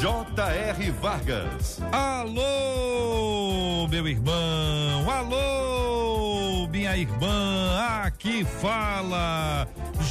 [0.00, 0.90] J.R.
[0.92, 1.82] Vargas.
[1.92, 9.68] Alô, meu irmão, alô, minha irmã, aqui fala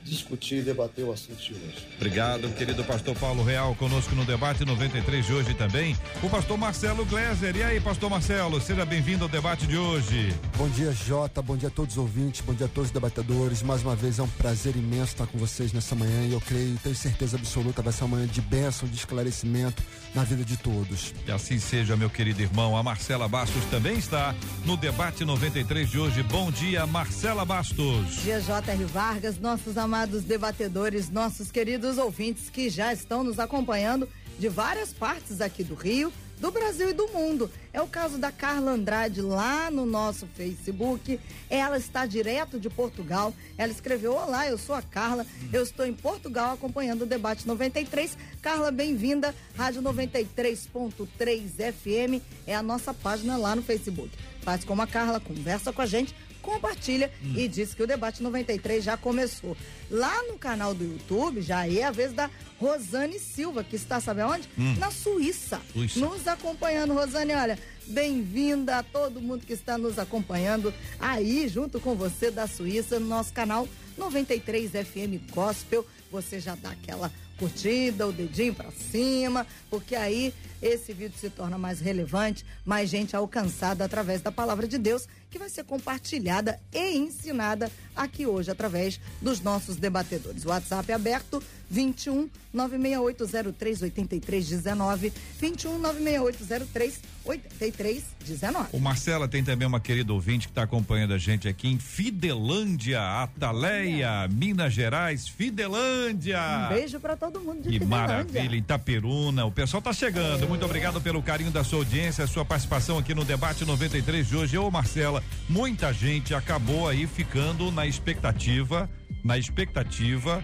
[0.09, 1.87] discutir e debater o assunto de hoje.
[1.95, 5.95] Obrigado, querido pastor Paulo Real, conosco no debate 93 de hoje também.
[6.23, 7.55] O pastor Marcelo Gleiser.
[7.55, 10.33] E aí, pastor Marcelo, seja bem-vindo ao debate de hoje.
[10.57, 11.41] Bom dia, Jota.
[11.41, 12.41] Bom dia a todos os ouvintes.
[12.41, 13.61] Bom dia a todos os debatedores.
[13.61, 16.77] Mais uma vez é um prazer imenso estar com vocês nessa manhã e eu creio,
[16.83, 19.83] tenho certeza absoluta, vai ser uma manhã de bênção, de esclarecimento
[20.15, 21.13] na vida de todos.
[21.23, 22.75] Que assim seja, meu querido irmão.
[22.75, 24.33] A Marcela Bastos também está
[24.65, 26.23] no debate 93 de hoje.
[26.23, 28.23] Bom dia, Marcela Bastos.
[28.23, 28.85] Dia J.R.
[28.85, 35.41] Vargas, nossos amados debatedores, nossos queridos ouvintes que já estão nos acompanhando de várias partes
[35.41, 37.51] aqui do Rio, do Brasil e do mundo.
[37.73, 41.19] É o caso da Carla Andrade lá no nosso Facebook.
[41.49, 43.33] Ela está direto de Portugal.
[43.57, 45.25] Ela escreveu: Olá, eu sou a Carla.
[45.51, 48.17] Eu estou em Portugal acompanhando o debate 93.
[48.41, 49.35] Carla, bem-vinda.
[49.57, 54.11] Rádio 93.3 FM é a nossa página lá no Facebook.
[54.41, 58.83] Faz como a Carla, conversa com a gente compartilha e diz que o debate 93
[58.83, 59.55] já começou.
[59.89, 62.29] Lá no canal do YouTube, já é a vez da
[62.59, 64.47] Rosane Silva, que está, sabe onde?
[64.77, 65.61] Na Suíça.
[65.71, 65.99] Suíça.
[65.99, 66.93] Nos acompanhando.
[66.93, 67.57] Rosane, olha,
[67.87, 73.07] bem-vinda a todo mundo que está nos acompanhando aí, junto com você da Suíça, no
[73.07, 73.67] nosso canal
[73.97, 75.85] 93 FM Gospel.
[76.11, 81.57] Você já dá aquela curtida, o dedinho pra cima, porque aí esse vídeo se torna
[81.57, 86.97] mais relevante, mais gente alcançada através da palavra de Deus, que vai ser compartilhada e
[86.97, 90.45] ensinada aqui hoje através dos nossos debatedores.
[90.45, 98.69] WhatsApp é aberto 21 96803 8319 21 96803 8319.
[98.73, 103.01] O Marcela tem também uma querida ouvinte que está acompanhando a gente aqui em Fidelândia,
[103.01, 106.39] Ataleia, Minas Gerais, Fidelândia.
[106.65, 109.45] Um beijo pra todo mundo de Que maravilha, Itaperuna.
[109.45, 110.47] O pessoal tá chegando.
[110.47, 114.57] Muito obrigado pelo carinho da sua audiência, sua participação aqui no debate 93 de hoje.
[114.57, 118.89] Ô, Marcela, muita gente acabou aí ficando na expectativa,
[119.23, 120.43] na expectativa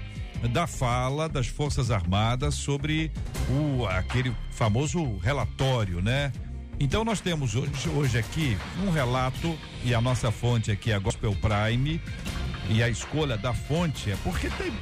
[0.51, 3.12] da fala das Forças Armadas sobre
[3.50, 6.31] o aquele famoso relatório, né?
[6.79, 11.00] Então nós temos hoje, hoje aqui um relato e a nossa fonte aqui é a
[11.00, 12.01] Gospel Prime
[12.69, 14.74] e a escolha da fonte é porque tem,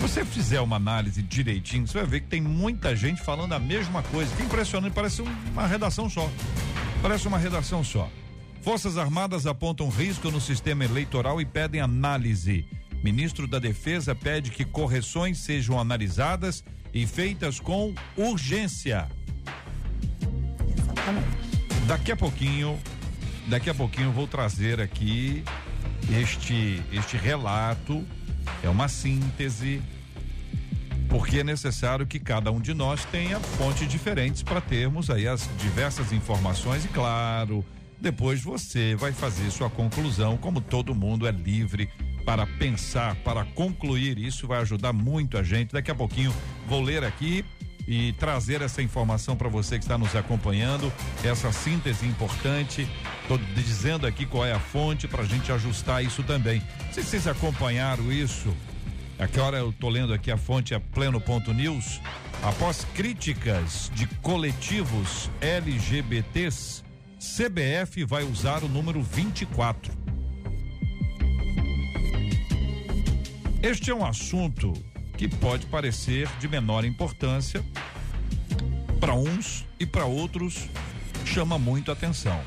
[0.00, 3.58] se você fizer uma análise direitinho, você vai ver que tem muita gente falando a
[3.58, 4.34] mesma coisa.
[4.34, 6.30] Que impressionante, parece um- uma redação só.
[7.02, 8.10] Parece uma redação só.
[8.62, 12.66] Forças Armadas apontam risco no sistema eleitoral e pedem análise.
[13.02, 16.62] Ministro da Defesa pede que correções sejam analisadas
[16.92, 19.08] e feitas com urgência.
[21.86, 22.78] Daqui a pouquinho,
[23.48, 25.42] daqui a pouquinho eu vou trazer aqui
[26.10, 28.04] este este relato,
[28.62, 29.82] é uma síntese,
[31.08, 35.48] porque é necessário que cada um de nós tenha fontes diferentes para termos aí as
[35.58, 37.64] diversas informações e claro,
[38.00, 41.90] depois você vai fazer sua conclusão, como todo mundo é livre
[42.24, 45.72] para pensar, para concluir, isso vai ajudar muito a gente.
[45.72, 46.32] Daqui a pouquinho
[46.68, 47.44] vou ler aqui
[47.86, 50.92] e trazer essa informação para você que está nos acompanhando,
[51.24, 52.88] essa síntese importante.
[53.22, 56.62] Estou dizendo aqui qual é a fonte para a gente ajustar isso também.
[56.92, 58.54] Se vocês acompanharam isso,
[59.18, 62.00] a que hora eu estou lendo aqui a fonte é pleno.news.
[62.42, 66.82] Após críticas de coletivos LGBTs,
[67.18, 69.92] CBF vai usar o número 24.
[73.62, 74.72] Este é um assunto
[75.20, 77.62] que pode parecer de menor importância
[78.98, 80.66] para uns e para outros
[81.26, 82.40] chama muito atenção.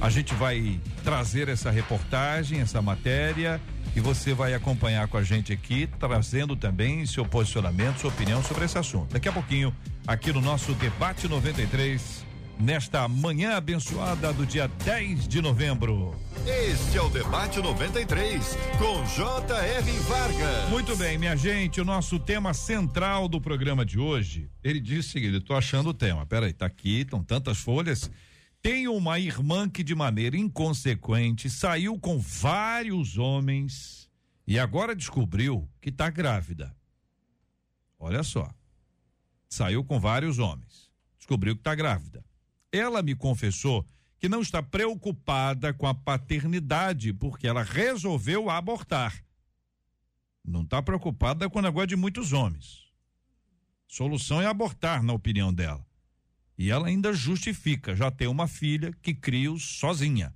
[0.00, 3.60] A gente vai trazer essa reportagem, essa matéria
[3.96, 8.66] e você vai acompanhar com a gente aqui, trazendo também seu posicionamento, sua opinião sobre
[8.66, 9.12] esse assunto.
[9.12, 9.74] Daqui a pouquinho,
[10.06, 12.24] aqui no nosso debate 93,
[12.56, 16.14] nesta manhã abençoada do dia 10 de novembro.
[16.46, 19.90] Este é o Debate 93, com J.R.
[20.00, 20.68] Vargas.
[20.68, 25.10] Muito bem, minha gente, o nosso tema central do programa de hoje, ele diz o
[25.10, 28.10] seguinte, tô achando o tema, peraí, tá aqui, estão tantas folhas.
[28.60, 34.10] Tenho uma irmã que de maneira inconsequente saiu com vários homens
[34.46, 36.76] e agora descobriu que tá grávida.
[37.98, 38.50] Olha só.
[39.48, 40.90] Saiu com vários homens.
[41.16, 42.22] Descobriu que tá grávida.
[42.70, 43.86] Ela me confessou
[44.24, 49.22] que não está preocupada com a paternidade porque ela resolveu abortar.
[50.42, 52.90] Não está preocupada com o negócio de muitos homens.
[53.86, 55.86] Solução é abortar, na opinião dela.
[56.56, 60.34] E ela ainda justifica, já tem uma filha que cria sozinha.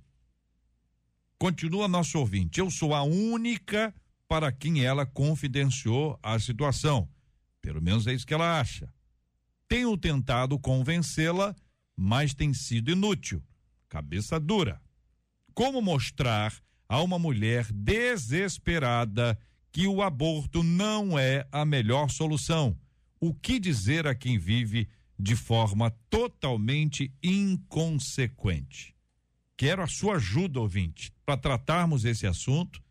[1.39, 2.59] Continua nosso ouvinte.
[2.59, 3.91] Eu sou a única
[4.27, 7.09] para quem ela confidenciou a situação.
[7.59, 8.93] Pelo menos é isso que ela acha.
[9.67, 11.55] Tenho tentado convencê-la,
[11.97, 13.43] mas tem sido inútil.
[13.89, 14.79] Cabeça dura.
[15.53, 16.53] Como mostrar
[16.87, 19.37] a uma mulher desesperada
[19.71, 22.77] que o aborto não é a melhor solução?
[23.19, 24.87] O que dizer a quem vive
[25.17, 28.95] de forma totalmente inconsequente?
[29.57, 32.81] Quero a sua ajuda, ouvinte, para tratarmos esse assunto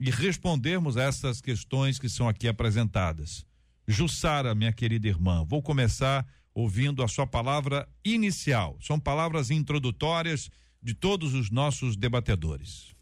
[0.00, 3.44] e respondermos a essas questões que são aqui apresentadas.
[3.86, 6.26] Jussara, minha querida irmã, vou começar
[6.56, 8.78] ouvindo a sua palavra inicial.
[8.80, 10.48] São palavras introdutórias
[10.82, 12.94] de todos os nossos debatedores.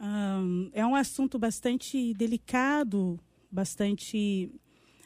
[0.00, 4.50] Um, é um assunto bastante delicado, bastante,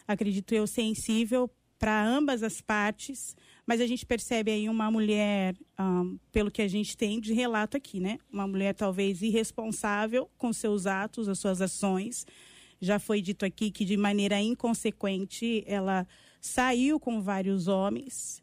[0.09, 3.37] acredito eu, sensível para ambas as partes,
[3.67, 7.77] mas a gente percebe aí uma mulher, um, pelo que a gente tem de relato
[7.77, 8.19] aqui, né?
[8.33, 12.25] Uma mulher talvez irresponsável com seus atos, as suas ações.
[12.81, 16.07] Já foi dito aqui que de maneira inconsequente ela
[16.41, 18.43] saiu com vários homens.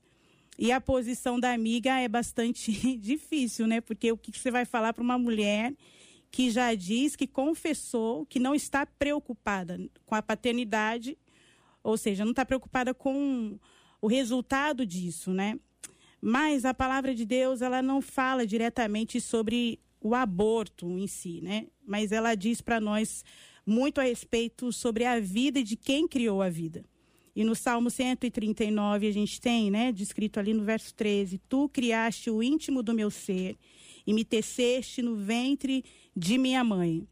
[0.57, 3.81] E a posição da amiga é bastante difícil, né?
[3.81, 5.73] Porque o que você vai falar para uma mulher
[6.31, 11.17] que já diz que confessou que não está preocupada com a paternidade,
[11.83, 13.59] ou seja, não está preocupada com
[14.01, 15.59] o resultado disso, né?
[16.21, 21.67] Mas a palavra de Deus, ela não fala diretamente sobre o aborto em si, né?
[21.85, 23.25] Mas ela diz para nós
[23.71, 26.83] muito a respeito sobre a vida de quem criou a vida.
[27.33, 32.29] E no Salmo 139 a gente tem, né, descrito ali no verso 13: Tu criaste
[32.29, 33.57] o íntimo do meu ser
[34.05, 35.83] e me teceste no ventre
[36.15, 37.07] de minha mãe.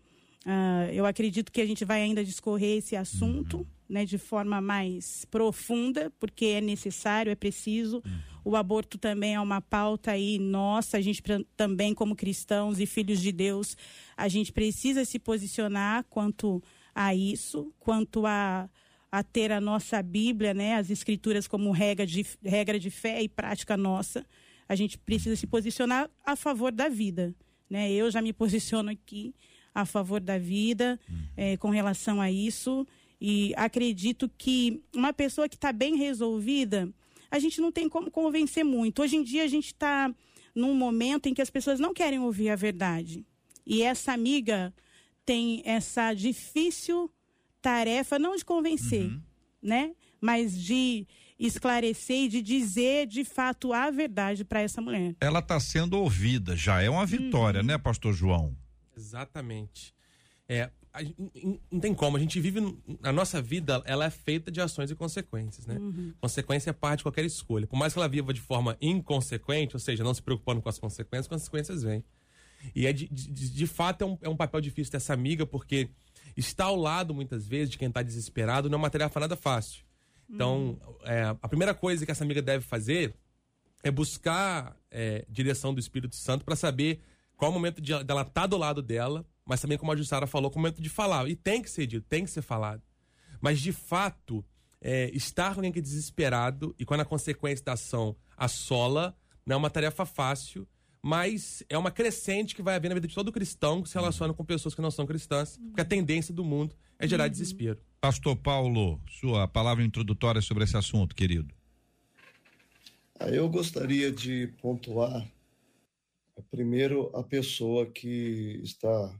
[0.46, 3.66] Uh, eu acredito que a gente vai ainda discorrer esse assunto uhum.
[3.90, 8.04] Né, de forma mais profunda, porque é necessário, é preciso.
[8.46, 11.24] O aborto também é uma pauta aí nossa, a gente
[11.58, 13.76] também, como cristãos e filhos de Deus,
[14.16, 16.62] a gente precisa se posicionar quanto
[16.94, 18.70] a isso, quanto a
[19.12, 23.28] a ter a nossa Bíblia, né, as escrituras como regra de, regra de fé e
[23.28, 24.26] prática nossa.
[24.68, 27.34] A gente precisa se posicionar a favor da vida.
[27.70, 27.92] Né?
[27.92, 29.34] Eu já me posiciono aqui
[29.74, 31.00] a favor da vida
[31.36, 32.86] é, com relação a isso.
[33.22, 36.90] E acredito que uma pessoa que está bem resolvida,
[37.30, 39.02] a gente não tem como convencer muito.
[39.02, 40.14] Hoje em dia a gente está
[40.56, 43.26] num momento em que as pessoas não querem ouvir a verdade.
[43.66, 44.74] E essa amiga
[45.26, 47.12] tem essa difícil
[47.62, 49.22] tarefa não de convencer, uhum.
[49.62, 49.94] né?
[50.20, 51.06] Mas de
[51.38, 55.16] esclarecer e de dizer de fato a verdade para essa mulher.
[55.22, 57.68] Ela está sendo ouvida, já é uma vitória, uhum.
[57.68, 58.58] né, pastor João?
[58.96, 59.94] Exatamente.
[60.48, 60.72] É,
[61.72, 62.60] não tem como, a gente vive,
[63.04, 65.76] a nossa vida, ela é feita de ações e consequências, né?
[65.76, 66.14] Uhum.
[66.20, 67.68] Consequência é parte de qualquer escolha.
[67.68, 70.80] Por mais que ela viva de forma inconsequente, ou seja, não se preocupando com as
[70.80, 72.04] consequências, as consequências vêm.
[72.76, 75.90] E é de, de, de fato é um, é um papel difícil dessa amiga, porque
[76.36, 79.84] estar ao lado, muitas vezes, de quem está desesperado não é uma tarefa nada fácil.
[80.30, 80.96] Então, hum.
[81.04, 83.16] é, a primeira coisa que essa amiga deve fazer
[83.84, 87.02] é buscar é, direção do Espírito Santo para saber
[87.36, 90.28] qual o momento de, dela estar tá do lado dela, mas também, como a Jussara
[90.28, 91.28] falou, é o momento de falar.
[91.28, 92.84] E tem que ser dito, tem que ser falado.
[93.42, 94.46] Mas, de fato,
[94.80, 99.56] é, estar com alguém que é desesperado e quando a consequência da ação assola, não
[99.56, 100.68] é uma tarefa fácil,
[101.02, 104.36] mas é uma crescente que vai haver na vida de todo cristão que se relaciona
[104.36, 107.32] com pessoas que não são cristãs, porque a tendência do mundo é gerar uhum.
[107.32, 107.82] desespero.
[108.00, 111.52] Pastor Paulo, sua palavra introdutória sobre esse assunto, querido.
[113.20, 115.28] Ah, eu gostaria de pontuar
[116.52, 119.20] primeiro a pessoa que está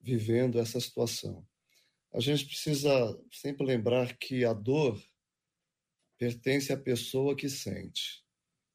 [0.00, 1.46] vivendo essa situação.
[2.12, 2.90] A gente precisa
[3.30, 5.00] sempre lembrar que a dor
[6.18, 8.24] pertence à pessoa que sente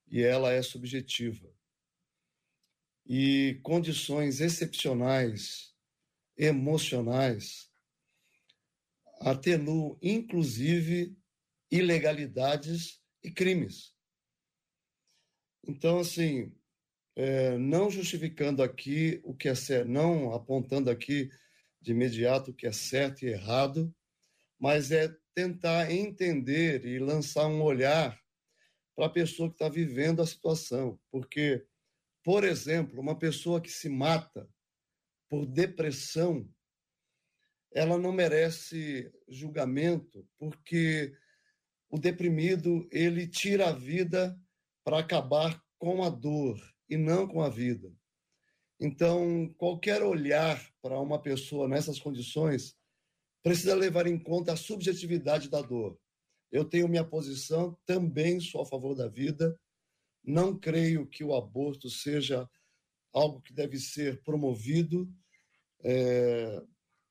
[0.07, 1.53] e ela é subjetiva.
[3.05, 5.75] E condições excepcionais
[6.37, 7.69] emocionais
[9.19, 11.15] atenuam, inclusive,
[11.71, 13.95] ilegalidades e crimes.
[15.67, 16.55] Então, assim,
[17.15, 21.31] é, não justificando aqui o que é certo, não apontando aqui
[21.81, 23.93] de imediato o que é certo e errado,
[24.59, 28.19] mas é tentar entender e lançar um olhar
[28.95, 30.99] para a pessoa que está vivendo a situação.
[31.11, 31.65] Porque,
[32.23, 34.49] por exemplo, uma pessoa que se mata
[35.29, 36.49] por depressão,
[37.73, 41.13] ela não merece julgamento, porque
[41.89, 44.37] o deprimido ele tira a vida
[44.83, 47.91] para acabar com a dor e não com a vida.
[48.79, 52.75] Então, qualquer olhar para uma pessoa nessas condições
[53.41, 55.97] precisa levar em conta a subjetividade da dor.
[56.51, 59.57] Eu tenho minha posição, também sou a favor da vida.
[60.23, 62.49] Não creio que o aborto seja
[63.13, 65.09] algo que deve ser promovido.
[65.83, 66.61] É,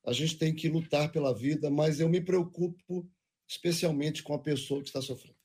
[0.06, 3.08] a gente tem que lutar pela vida, mas eu me preocupo
[3.48, 5.36] especialmente com a pessoa que está sofrendo.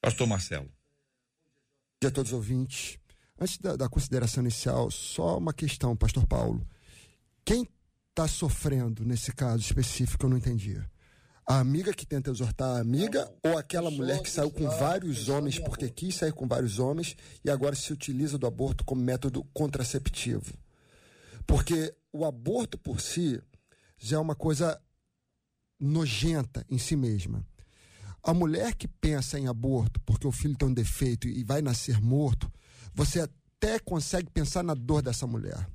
[0.00, 0.66] Pastor Marcelo.
[0.66, 0.72] Bom
[2.00, 2.98] dia a todos os ouvintes.
[3.38, 6.66] Antes da, da consideração inicial, só uma questão, Pastor Paulo.
[7.44, 7.68] Quem
[8.10, 10.88] está sofrendo nesse caso específico, eu não entendia.
[11.46, 15.28] A amiga que tenta exortar a amiga não, ou aquela mulher que saiu com vários
[15.28, 17.14] homens porque quis sair com vários homens
[17.44, 20.54] e agora se utiliza do aborto como método contraceptivo?
[21.46, 23.40] Porque o aborto por si
[23.96, 24.80] já é uma coisa
[25.78, 27.46] nojenta em si mesma.
[28.24, 32.00] A mulher que pensa em aborto porque o filho tem um defeito e vai nascer
[32.00, 32.50] morto,
[32.96, 35.68] você até consegue pensar na dor dessa mulher.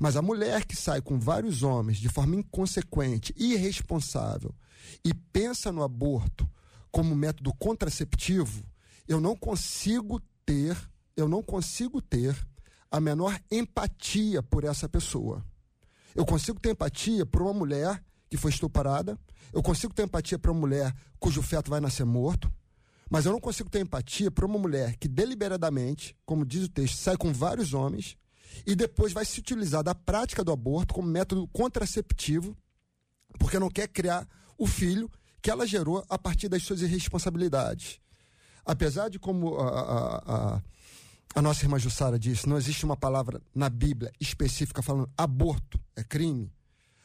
[0.00, 4.54] Mas a mulher que sai com vários homens de forma inconsequente, irresponsável,
[5.04, 6.48] e pensa no aborto
[6.90, 8.64] como método contraceptivo,
[9.06, 10.76] eu não consigo ter,
[11.14, 12.34] eu não consigo ter
[12.90, 15.44] a menor empatia por essa pessoa.
[16.14, 19.18] Eu consigo ter empatia por uma mulher que foi estuprada,
[19.52, 22.50] eu consigo ter empatia por uma mulher cujo feto vai nascer morto,
[23.10, 26.96] mas eu não consigo ter empatia para uma mulher que deliberadamente, como diz o texto,
[26.96, 28.16] sai com vários homens
[28.66, 32.56] e depois vai se utilizar da prática do aborto como método contraceptivo,
[33.38, 34.26] porque não quer criar
[34.58, 35.10] o filho
[35.40, 38.00] que ela gerou a partir das suas irresponsabilidades.
[38.64, 40.16] Apesar de, como a, a,
[40.56, 40.62] a,
[41.36, 46.02] a nossa irmã Jussara disse, não existe uma palavra na Bíblia específica falando aborto é
[46.02, 46.52] crime,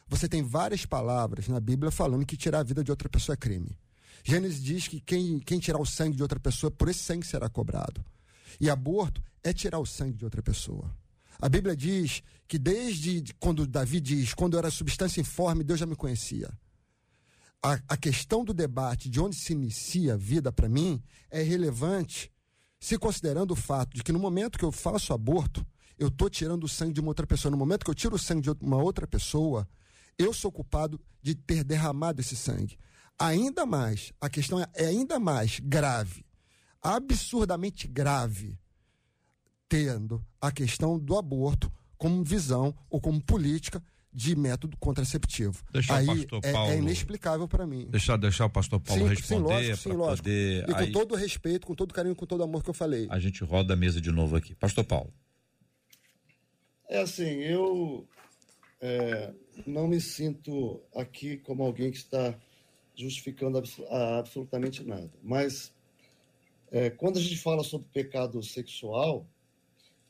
[0.07, 3.37] você tem várias palavras na Bíblia falando que tirar a vida de outra pessoa é
[3.37, 3.77] crime.
[4.23, 7.49] Gênesis diz que quem, quem tirar o sangue de outra pessoa, por esse sangue será
[7.49, 8.03] cobrado.
[8.59, 10.93] E aborto é tirar o sangue de outra pessoa.
[11.39, 15.85] A Bíblia diz que desde quando Davi diz, quando eu era substância informe, Deus já
[15.85, 16.51] me conhecia.
[17.63, 22.31] A, a questão do debate de onde se inicia a vida para mim é relevante,
[22.79, 25.65] se considerando o fato de que no momento que eu faço aborto,
[25.97, 27.51] eu estou tirando o sangue de uma outra pessoa.
[27.51, 29.67] No momento que eu tiro o sangue de uma outra pessoa,
[30.17, 32.77] eu sou culpado de ter derramado esse sangue
[33.27, 36.25] ainda mais, a questão é, é ainda mais grave,
[36.81, 38.57] absurdamente grave,
[39.69, 43.81] tendo a questão do aborto como visão ou como política
[44.13, 45.63] de método contraceptivo.
[45.71, 47.87] Deixar Aí o pastor é, Paulo, é inexplicável para mim.
[47.89, 50.63] Deixar, deixar o pastor Paulo sim, responder sim, lógico, sim, poder.
[50.63, 50.91] E com Aí...
[50.91, 53.07] todo o respeito, com todo o carinho, com todo o amor que eu falei.
[53.09, 54.53] A gente roda a mesa de novo aqui.
[54.55, 55.13] Pastor Paulo.
[56.89, 58.05] É assim, eu
[58.81, 59.33] é,
[59.65, 62.35] não me sinto aqui como alguém que está
[62.95, 65.11] justificando absolutamente nada.
[65.23, 65.73] Mas
[66.71, 69.27] é, quando a gente fala sobre pecado sexual,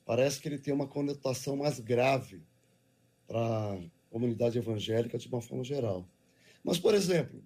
[0.05, 2.41] parece que ele tem uma conotação mais grave
[3.27, 6.07] para a comunidade evangélica de uma forma geral.
[6.63, 7.43] Mas, por exemplo,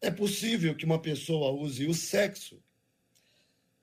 [0.00, 2.58] é possível que uma pessoa use o sexo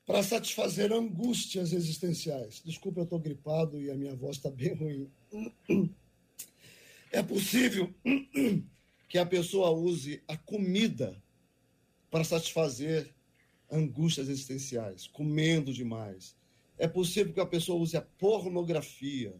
[0.05, 2.61] para satisfazer angústias existenciais.
[2.63, 5.09] Desculpa, eu estou gripado e a minha voz está bem ruim.
[7.11, 7.93] É possível
[9.07, 11.21] que a pessoa use a comida
[12.09, 13.13] para satisfazer
[13.71, 16.35] angústias existenciais, comendo demais.
[16.77, 19.35] É possível que a pessoa use a pornografia,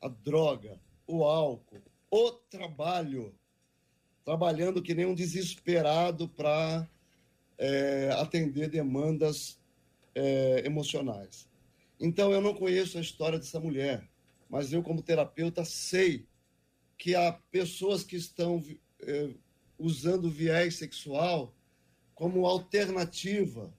[0.00, 3.34] a droga, o álcool, o trabalho,
[4.24, 6.88] trabalhando que nem um desesperado para
[7.58, 9.60] é, atender demandas
[10.14, 11.48] é, emocionais.
[11.98, 14.08] Então, eu não conheço a história dessa mulher,
[14.48, 16.26] mas eu, como terapeuta, sei
[16.96, 18.62] que há pessoas que estão
[19.78, 21.54] usando viés sexual
[22.14, 23.72] como alternativa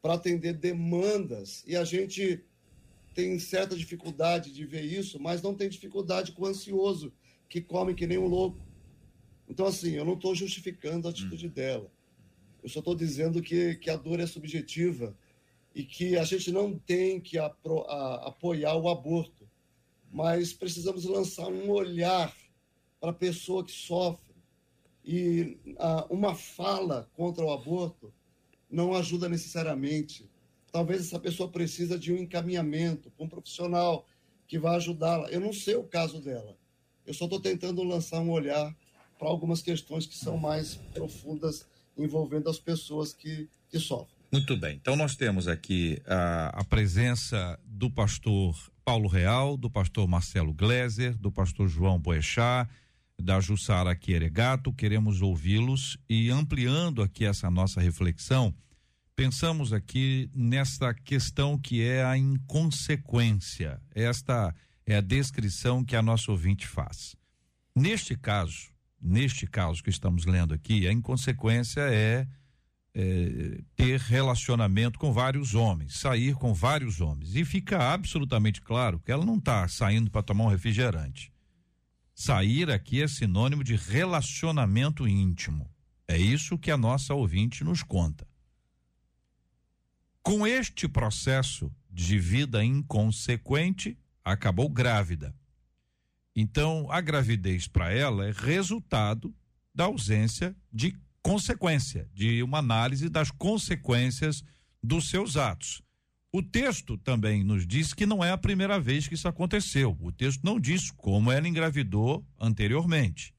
[0.00, 2.42] para atender demandas, e a gente
[3.14, 7.12] tem certa dificuldade de ver isso, mas não tem dificuldade com o ansioso,
[7.48, 8.64] que come que nem um louco.
[9.48, 11.50] Então, assim, eu não estou justificando a atitude hum.
[11.50, 11.90] dela.
[12.62, 15.16] Eu só estou dizendo que, que a dor é subjetiva
[15.74, 19.48] e que a gente não tem que apro, a, apoiar o aborto,
[20.10, 22.34] mas precisamos lançar um olhar
[23.00, 24.29] para a pessoa que sofre.
[25.12, 28.14] E a, uma fala contra o aborto
[28.70, 30.30] não ajuda necessariamente.
[30.70, 34.06] Talvez essa pessoa precisa de um encaminhamento para um profissional
[34.46, 35.28] que vai ajudá-la.
[35.28, 36.56] Eu não sei o caso dela.
[37.04, 38.72] Eu só estou tentando lançar um olhar
[39.18, 41.66] para algumas questões que são mais profundas
[41.98, 44.14] envolvendo as pessoas que, que sofrem.
[44.30, 44.76] Muito bem.
[44.76, 51.18] Então nós temos aqui a, a presença do pastor Paulo Real, do pastor Marcelo Gleiser,
[51.18, 52.70] do pastor João Boechat,
[53.20, 54.72] da Jussara Quieregato.
[54.72, 58.54] Queremos ouvi-los e ampliando aqui essa nossa reflexão,
[59.14, 63.80] pensamos aqui nesta questão que é a inconsequência.
[63.94, 64.54] Esta
[64.86, 67.14] é a descrição que a nossa ouvinte faz.
[67.76, 72.26] Neste caso, neste caso que estamos lendo aqui, a inconsequência é,
[72.94, 77.34] é, ter relacionamento com vários homens, sair com vários homens.
[77.34, 81.29] E fica absolutamente claro que ela não está saindo para tomar um refrigerante.
[82.22, 85.74] Sair aqui é sinônimo de relacionamento íntimo.
[86.06, 88.28] É isso que a nossa ouvinte nos conta.
[90.22, 95.34] Com este processo de vida inconsequente, acabou grávida.
[96.36, 99.34] Então, a gravidez para ela é resultado
[99.74, 104.44] da ausência de consequência, de uma análise das consequências
[104.82, 105.80] dos seus atos.
[106.32, 109.96] O texto também nos diz que não é a primeira vez que isso aconteceu.
[110.00, 113.34] O texto não diz como ela engravidou anteriormente.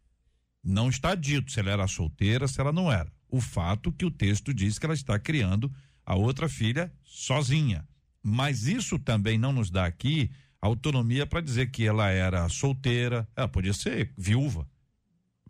[0.61, 3.11] Não está dito se ela era solteira, se ela não era.
[3.29, 5.71] O fato que o texto diz que ela está criando
[6.05, 7.87] a outra filha sozinha.
[8.21, 10.29] Mas isso também não nos dá aqui
[10.61, 14.69] autonomia para dizer que ela era solteira, ela podia ser viúva.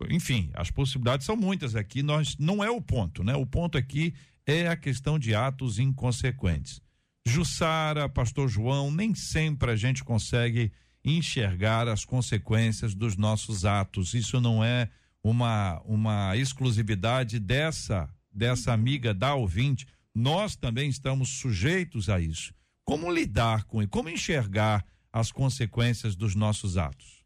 [0.08, 3.34] Enfim, as possibilidades são muitas aqui, nós não é o ponto, né?
[3.34, 4.14] O ponto aqui
[4.46, 6.80] é a questão de atos inconsequentes.
[7.26, 10.72] Jussara, pastor João, nem sempre a gente consegue
[11.04, 14.14] enxergar as consequências dos nossos atos.
[14.14, 14.88] Isso não é
[15.22, 19.86] uma uma exclusividade dessa dessa amiga da ouvinte.
[20.14, 22.54] Nós também estamos sujeitos a isso.
[22.84, 23.90] Como lidar com isso?
[23.90, 27.22] Como enxergar as consequências dos nossos atos?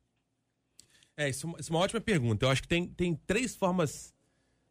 [1.17, 2.45] É, isso, é isso é uma ótima pergunta.
[2.45, 4.13] Eu acho que tem, tem três formas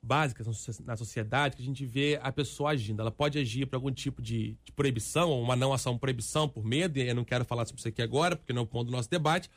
[0.06, 0.48] básicas
[0.86, 3.02] na sociedade que a gente vê a pessoa agindo.
[3.02, 6.64] Ela pode agir por algum tipo de, de proibição, ou uma não ação proibição por
[6.64, 8.86] medo, e eu não quero falar sobre isso aqui agora, porque não é o ponto
[8.86, 9.50] do nosso debate,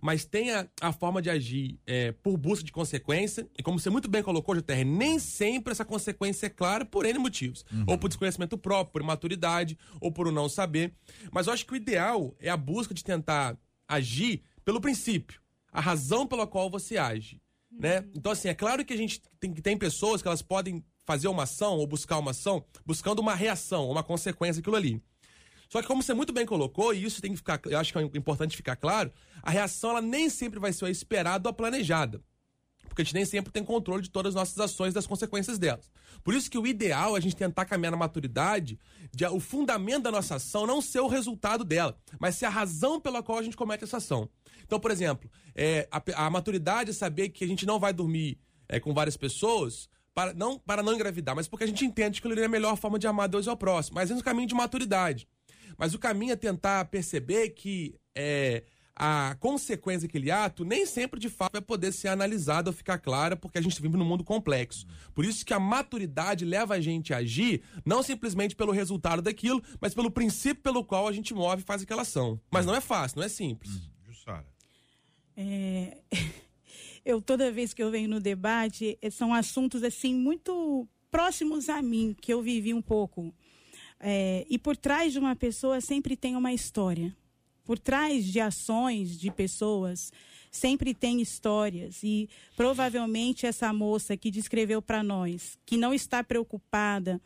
[0.00, 3.90] mas tem a, a forma de agir é, por busca de consequência, e como você
[3.90, 7.64] muito bem colocou, JTR, nem sempre essa consequência é clara por N motivos.
[7.72, 7.84] Uhum.
[7.88, 10.94] Ou por desconhecimento próprio, por imaturidade, ou por não saber.
[11.32, 15.40] Mas eu acho que o ideal é a busca de tentar agir pelo princípio,
[15.72, 17.40] a razão pela qual você age.
[17.70, 18.04] Né?
[18.14, 21.44] Então, assim, é claro que a gente tem, tem pessoas que elas podem fazer uma
[21.44, 25.02] ação ou buscar uma ação buscando uma reação, uma consequência daquilo ali.
[25.68, 27.98] Só que como você muito bem colocou, e isso tem que ficar, eu acho que
[27.98, 31.54] é importante ficar claro, a reação ela nem sempre vai ser a esperada ou a
[31.54, 32.22] planejada.
[32.88, 35.90] Porque a gente nem sempre tem controle de todas as nossas ações das consequências delas.
[36.24, 38.78] Por isso que o ideal é a gente tentar caminhar na maturidade,
[39.14, 43.00] de o fundamento da nossa ação não ser o resultado dela, mas ser a razão
[43.00, 44.28] pela qual a gente comete essa ação.
[44.64, 48.38] Então, por exemplo, é, a, a, maturidade é saber que a gente não vai dormir
[48.68, 52.26] é, com várias pessoas para não, para não engravidar, mas porque a gente entende que
[52.26, 53.94] ele é a melhor forma de amar Deus e ao próximo.
[53.96, 55.28] Mas é um caminho de maturidade.
[55.78, 58.64] Mas o caminho é tentar perceber que é,
[58.98, 63.36] a consequência daquele ato nem sempre de fato vai poder ser analisada ou ficar clara,
[63.36, 64.86] porque a gente vive num mundo complexo.
[65.14, 69.62] Por isso que a maturidade leva a gente a agir não simplesmente pelo resultado daquilo,
[69.80, 72.40] mas pelo princípio pelo qual a gente move e faz aquela ação.
[72.50, 73.70] Mas não é fácil, não é simples.
[73.70, 74.46] Hum, Jussara.
[75.36, 75.98] É...
[77.04, 82.16] Eu toda vez que eu venho no debate, são assuntos assim muito próximos a mim,
[82.20, 83.32] que eu vivi um pouco.
[84.00, 87.16] É, e por trás de uma pessoa sempre tem uma história.
[87.66, 90.12] Por trás de ações de pessoas
[90.50, 92.02] sempre tem histórias.
[92.02, 97.20] E provavelmente essa moça que descreveu para nós, que não está preocupada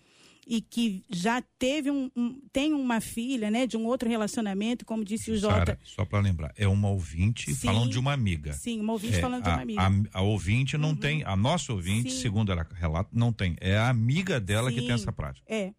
[0.47, 5.05] e que já teve um, um, tem uma filha, né, de um outro relacionamento, como
[5.05, 5.79] disse o Jota.
[5.85, 8.53] Só para lembrar, é uma ouvinte sim, falando de uma amiga.
[8.55, 10.09] Sim, uma ouvinte é, falando a, de uma amiga.
[10.13, 10.97] A, a ouvinte não uhum.
[10.97, 12.19] tem, a nossa ouvinte, sim.
[12.19, 13.57] segundo ela relata, não tem.
[13.61, 15.47] É a amiga dela sim, que tem essa prática.
[15.49, 15.73] É.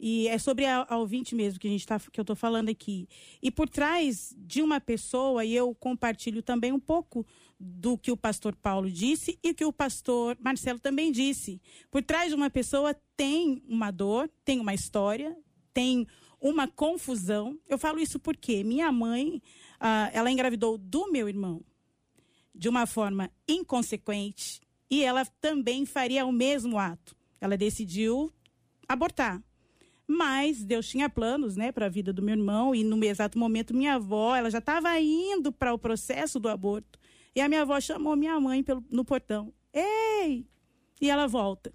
[0.00, 2.68] E é sobre a, a ouvinte mesmo que a gente tá, que eu estou falando
[2.68, 3.08] aqui.
[3.42, 7.26] E por trás de uma pessoa, e eu compartilho também um pouco
[7.58, 11.60] do que o pastor Paulo disse e que o pastor Marcelo também disse.
[11.90, 15.36] Por trás de uma pessoa tem uma dor, tem uma história,
[15.74, 16.06] tem
[16.40, 17.58] uma confusão.
[17.68, 19.42] Eu falo isso porque minha mãe,
[19.80, 21.64] ah, ela engravidou do meu irmão
[22.54, 27.16] de uma forma inconsequente e ela também faria o mesmo ato.
[27.40, 28.32] Ela decidiu
[28.88, 29.42] abortar.
[30.10, 33.76] Mas Deus tinha planos, né, para a vida do meu irmão e no exato momento
[33.76, 36.98] minha avó, ela já estava indo para o processo do aborto.
[37.36, 39.52] E a minha avó chamou minha mãe pelo, no portão.
[39.70, 40.46] Ei!
[40.98, 41.70] E ela volta.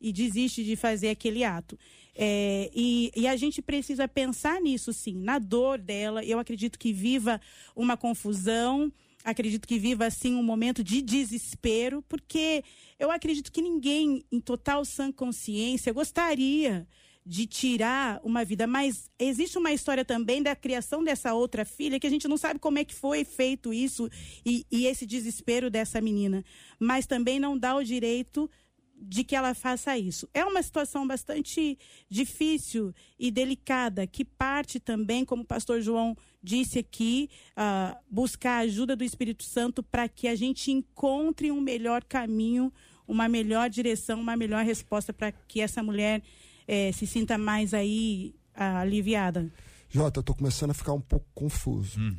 [0.00, 1.76] E desiste de fazer aquele ato.
[2.14, 6.24] É, e, e, a gente precisa pensar nisso, sim, na dor dela.
[6.24, 7.40] Eu acredito que viva
[7.74, 8.92] uma confusão,
[9.24, 12.62] acredito que viva, assim, um momento de desespero, porque
[12.98, 16.86] eu acredito que ninguém, em total sã consciência, gostaria
[17.26, 22.06] de tirar uma vida, mas existe uma história também da criação dessa outra filha que
[22.06, 24.08] a gente não sabe como é que foi feito isso
[24.44, 26.44] e, e esse desespero dessa menina,
[26.78, 28.48] mas também não dá o direito
[28.96, 30.28] de que ela faça isso.
[30.32, 31.76] É uma situação bastante
[32.08, 38.60] difícil e delicada, que parte também, como o pastor João disse aqui, uh, buscar a
[38.60, 42.72] ajuda do Espírito Santo para que a gente encontre um melhor caminho,
[43.06, 46.22] uma melhor direção, uma melhor resposta para que essa mulher
[46.66, 49.50] é, se sinta mais aí aliviada.
[49.88, 52.00] Jota, eu estou começando a ficar um pouco confuso.
[52.00, 52.16] Uhum.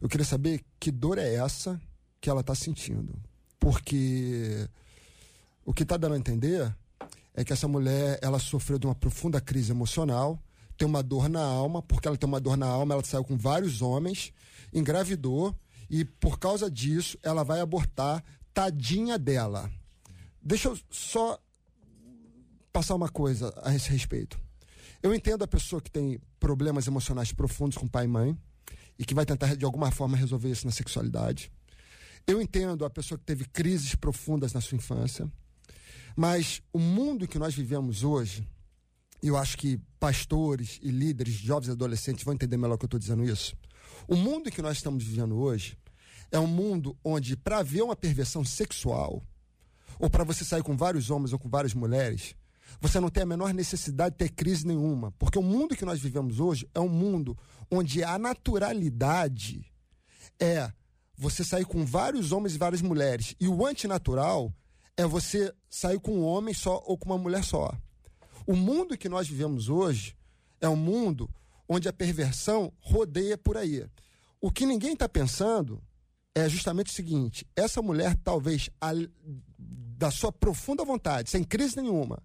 [0.00, 1.80] Eu queria saber que dor é essa
[2.20, 3.14] que ela está sentindo.
[3.58, 4.68] Porque
[5.64, 6.74] o que está dando a entender
[7.34, 10.38] é que essa mulher ela sofreu de uma profunda crise emocional,
[10.76, 13.36] tem uma dor na alma, porque ela tem uma dor na alma, ela saiu com
[13.36, 14.32] vários homens,
[14.72, 15.54] engravidou
[15.88, 18.24] e por causa disso ela vai abortar,
[18.54, 19.70] tadinha dela.
[20.42, 21.38] Deixa eu só
[22.72, 24.40] passar uma coisa a esse respeito.
[25.02, 28.38] Eu entendo a pessoa que tem problemas emocionais profundos com pai e mãe
[28.98, 31.50] e que vai tentar de alguma forma resolver isso na sexualidade.
[32.26, 35.30] Eu entendo a pessoa que teve crises profundas na sua infância.
[36.14, 38.46] Mas o mundo que nós vivemos hoje,
[39.22, 43.00] eu acho que pastores e líderes, jovens e adolescentes vão entender melhor que eu estou
[43.00, 43.56] dizendo isso.
[44.06, 45.78] O mundo que nós estamos vivendo hoje
[46.30, 49.22] é um mundo onde, para haver uma perversão sexual,
[49.98, 52.34] ou para você sair com vários homens ou com várias mulheres,
[52.80, 55.12] você não tem a menor necessidade de ter crise nenhuma.
[55.12, 57.36] Porque o mundo que nós vivemos hoje é um mundo
[57.70, 59.64] onde a naturalidade
[60.38, 60.70] é
[61.16, 63.34] você sair com vários homens e várias mulheres.
[63.40, 64.52] E o antinatural
[64.96, 67.72] é você sair com um homem só ou com uma mulher só.
[68.46, 70.16] O mundo que nós vivemos hoje
[70.60, 71.30] é um mundo
[71.68, 73.86] onde a perversão rodeia por aí.
[74.40, 75.82] O que ninguém está pensando
[76.34, 78.70] é justamente o seguinte: essa mulher, talvez,
[79.58, 82.22] da sua profunda vontade, sem crise nenhuma,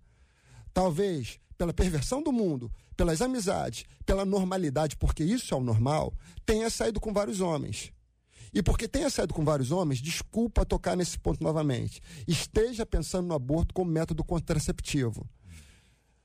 [0.75, 6.13] talvez pela perversão do mundo, pelas amizades, pela normalidade, porque isso é o normal,
[6.45, 7.93] tenha saído com vários homens.
[8.53, 12.01] E porque tenha saído com vários homens, desculpa tocar nesse ponto novamente.
[12.27, 15.25] Esteja pensando no aborto como método contraceptivo.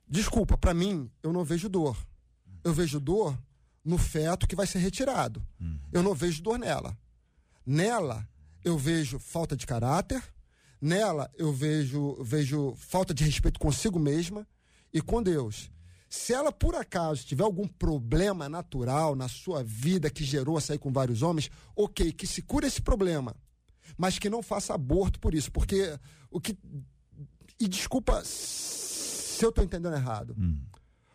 [0.06, 1.96] Desculpa, para mim, eu não vejo dor.
[2.64, 3.38] Eu vejo dor
[3.84, 5.40] no feto que vai ser retirado.
[5.92, 6.98] Eu não vejo dor nela.
[7.64, 8.28] Nela,
[8.64, 10.20] eu vejo falta de caráter,
[10.80, 14.46] Nela eu vejo, vejo falta de respeito consigo mesma
[14.92, 15.70] e com Deus.
[16.08, 20.78] Se ela por acaso tiver algum problema natural na sua vida que gerou a sair
[20.78, 23.36] com vários homens, ok, que se cure esse problema,
[23.96, 25.96] mas que não faça aborto por isso, porque
[26.30, 26.58] o que
[27.60, 30.34] e desculpa se eu estou entendendo errado.
[30.38, 30.58] Hum.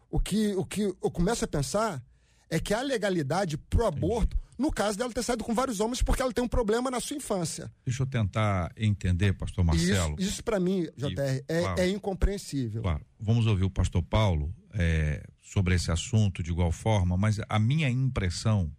[0.09, 2.01] O que o que eu começo a pensar
[2.49, 6.21] é que a legalidade pro aborto no caso dela ter saído com vários homens porque
[6.21, 7.71] ela tem um problema na sua infância.
[7.85, 10.15] Deixa eu tentar entender, pastor Marcelo.
[10.19, 12.81] Isso, isso para mim, JR, é, claro, é, incompreensível.
[12.81, 13.05] Claro.
[13.19, 17.89] Vamos ouvir o pastor Paulo é, sobre esse assunto de igual forma, mas a minha
[17.89, 18.71] impressão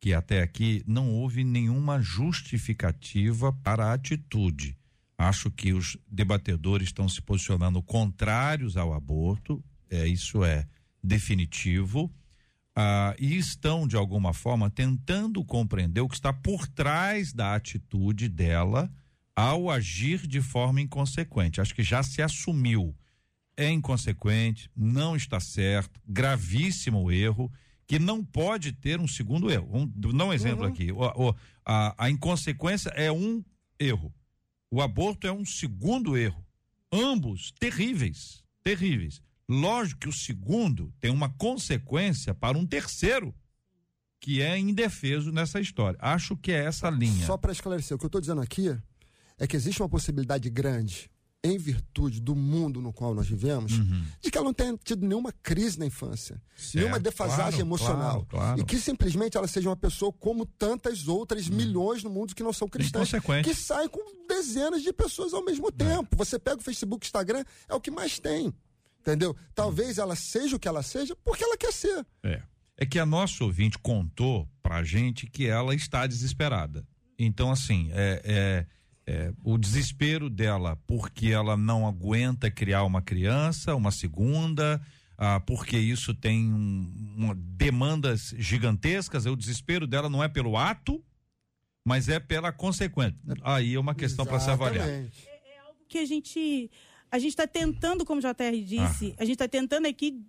[0.00, 4.76] que até aqui não houve nenhuma justificativa para a atitude.
[5.16, 10.66] Acho que os debatedores estão se posicionando contrários ao aborto, é, isso é
[11.02, 12.12] definitivo
[12.76, 18.28] ah, e estão, de alguma forma, tentando compreender o que está por trás da atitude
[18.28, 18.90] dela
[19.36, 21.60] ao agir de forma inconsequente.
[21.60, 22.94] Acho que já se assumiu.
[23.56, 27.50] É inconsequente, não está certo, gravíssimo erro,
[27.86, 29.68] que não pode ter um segundo erro.
[29.70, 30.70] Vamos dar um exemplo uhum.
[30.70, 30.90] aqui.
[30.90, 31.34] O, o,
[31.64, 33.44] a, a inconsequência é um
[33.78, 34.12] erro.
[34.70, 36.44] O aborto é um segundo erro.
[36.90, 39.20] Ambos terríveis, terríveis.
[39.48, 43.34] Lógico que o segundo tem uma consequência para um terceiro
[44.20, 45.98] que é indefeso nessa história.
[46.00, 47.26] Acho que é essa linha.
[47.26, 48.74] Só para esclarecer, o que eu estou dizendo aqui
[49.38, 51.10] é que existe uma possibilidade grande,
[51.46, 54.02] em virtude do mundo no qual nós vivemos, Uhum.
[54.22, 58.24] de que ela não tenha tido nenhuma crise na infância, Certo, nenhuma defasagem claro, emocional.
[58.24, 58.60] claro, claro.
[58.62, 62.52] E que simplesmente ela seja uma pessoa como tantas outras milhões no mundo que não
[62.54, 63.10] são cristãs,
[63.44, 66.16] que saem com dezenas de pessoas ao mesmo tempo.
[66.16, 68.50] Você pega o Facebook, Instagram, é o que mais tem.
[69.04, 69.36] Entendeu?
[69.54, 72.06] Talvez ela seja o que ela seja porque ela quer ser.
[72.22, 72.40] É.
[72.76, 76.86] É que a nossa ouvinte contou pra gente que ela está desesperada.
[77.18, 78.66] Então, assim, é, é-
[79.06, 84.80] é, o desespero dela porque ela não aguenta criar uma criança, uma segunda,
[85.18, 89.26] ah, porque isso tem um- uma- demandas gigantescas.
[89.26, 91.04] O desespero dela não é pelo ato,
[91.84, 93.18] mas é pela consequência.
[93.42, 94.88] Aí é uma questão para se avaliar.
[94.88, 95.34] Exatamente.
[95.86, 96.70] que a gente
[97.14, 100.20] a gente está tentando, como o JR disse, a gente está tentando aqui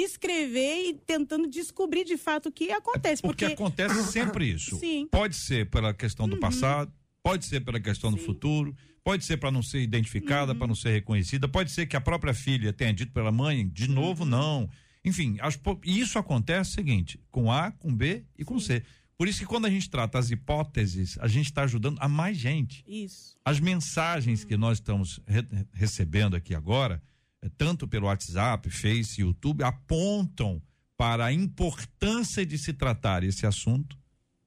[0.00, 3.20] descrever e tentando descobrir de fato o que acontece.
[3.20, 4.78] Porque, Porque, acontece sempre isso.
[4.78, 5.02] Sim.
[5.02, 5.08] Uhum.
[5.08, 6.90] Pode ser pela questão do passado,
[7.22, 8.74] pode ser pela questão do futuro,
[9.04, 10.58] pode ser para não ser identificada, Uhum.
[10.58, 13.86] para não ser reconhecida, pode ser que a própria filha tenha dito pela mãe, de
[13.88, 14.30] novo Uhum.
[14.30, 14.70] não.
[15.04, 18.82] Enfim, as isso acontece o seguinte, com A, com B e com C.
[19.20, 22.38] Por isso que quando a gente trata as hipóteses, a gente está ajudando a mais
[22.38, 22.82] gente.
[22.88, 23.36] isso.
[23.44, 27.02] As mensagens que nós estamos re- recebendo aqui agora,
[27.42, 30.62] eh, tanto pelo WhatsApp, Face, YouTube, apontam
[30.96, 33.94] para a importância de se tratar esse assunto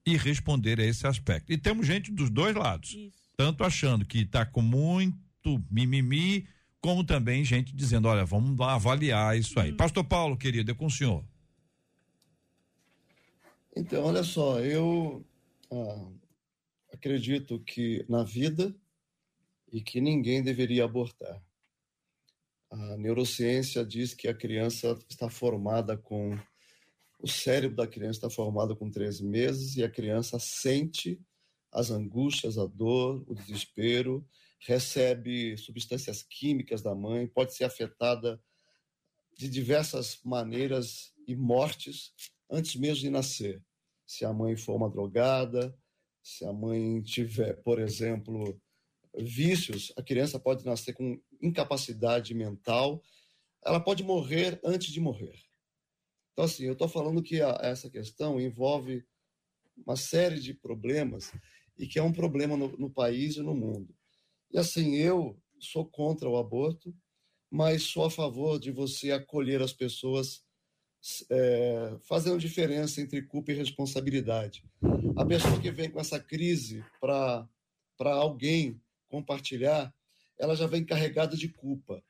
[0.04, 1.52] e responder a esse aspecto.
[1.52, 3.12] E temos gente dos dois lados, Isso.
[3.36, 6.48] tanto achando que está com muito mimimi,
[6.80, 9.72] como também gente dizendo, olha, vamos lá avaliar isso aí.
[9.72, 11.24] Pastor Paulo, querido, é com o senhor.
[13.76, 15.26] Então, olha só, eu
[15.72, 16.12] ah,
[16.92, 18.72] acredito que na vida
[19.72, 21.42] e que ninguém deveria abortar.
[22.70, 26.38] A neurociência diz que a criança está formada com.
[27.18, 31.20] O cérebro da criança está formado com três meses e a criança sente
[31.72, 34.24] as angústias, a dor, o desespero,
[34.60, 38.40] recebe substâncias químicas da mãe, pode ser afetada
[39.36, 42.12] de diversas maneiras e mortes
[42.50, 43.62] antes mesmo de nascer.
[44.06, 45.76] Se a mãe for uma drogada,
[46.22, 48.60] se a mãe tiver, por exemplo,
[49.16, 53.02] vícios, a criança pode nascer com incapacidade mental,
[53.64, 55.38] ela pode morrer antes de morrer.
[56.32, 59.04] Então, assim, eu estou falando que a, essa questão envolve
[59.86, 61.32] uma série de problemas
[61.78, 63.94] e que é um problema no, no país e no mundo.
[64.50, 66.94] E, assim, eu sou contra o aborto,
[67.50, 70.43] mas sou a favor de você acolher as pessoas
[71.30, 74.64] é, fazendo diferença entre culpa e responsabilidade.
[75.16, 77.46] A pessoa que vem com essa crise para
[78.00, 79.94] alguém compartilhar,
[80.38, 82.02] ela já vem carregada de culpa.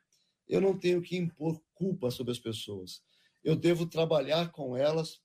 [0.48, 3.02] Eu não tenho que impor culpa sobre as pessoas.
[3.42, 5.20] Eu devo trabalhar com elas,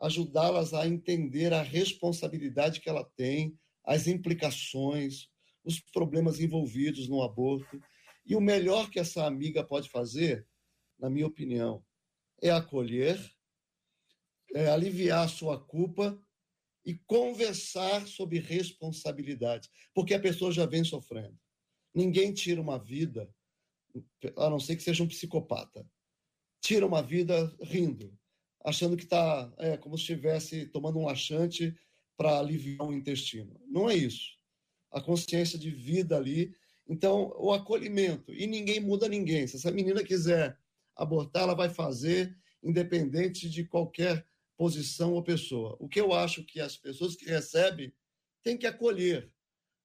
[0.00, 5.28] ajudá-las a entender a responsabilidade que ela tem, as implicações,
[5.64, 7.80] os problemas envolvidos no aborto.
[8.26, 10.46] E o melhor que essa amiga pode fazer,
[10.98, 11.82] na minha opinião,
[12.42, 13.18] é acolher,
[14.54, 16.18] é aliviar sua culpa
[16.84, 21.36] e conversar sobre responsabilidade, porque a pessoa já vem sofrendo.
[21.94, 23.28] Ninguém tira uma vida,
[24.36, 25.84] a não ser que seja um psicopata,
[26.60, 28.16] tira uma vida rindo,
[28.64, 31.74] achando que está é, como se estivesse tomando um laxante
[32.16, 33.60] para aliviar o intestino.
[33.66, 34.36] Não é isso.
[34.90, 36.54] A consciência de vida ali.
[36.88, 38.32] Então, o acolhimento.
[38.32, 39.46] E ninguém muda ninguém.
[39.46, 40.58] Se essa menina quiser
[40.96, 45.76] abortar, ela vai fazer, independente de qualquer posição ou pessoa.
[45.78, 47.92] O que eu acho que as pessoas que recebem
[48.42, 49.30] têm que acolher.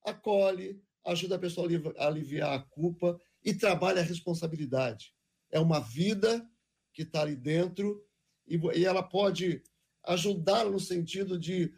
[0.03, 5.13] Acolhe, ajuda a pessoa a aliviar a culpa e trabalha a responsabilidade.
[5.51, 6.47] É uma vida
[6.93, 8.05] que está ali dentro
[8.47, 9.63] e, ela pode
[10.03, 11.73] ajudá-la no sentido de,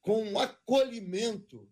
[0.00, 1.70] com um acolhimento,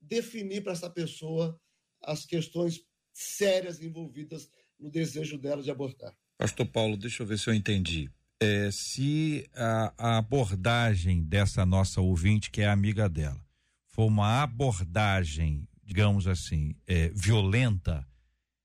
[0.00, 1.58] definir para essa pessoa
[2.02, 6.14] as questões sérias envolvidas no desejo dela de abortar.
[6.38, 8.10] Pastor Paulo, deixa eu ver se eu entendi.
[8.40, 13.40] É, se a, a, abordagem dessa nossa ouvinte, que é amiga dela,
[13.88, 18.06] for uma abordagem, digamos assim, é, violenta,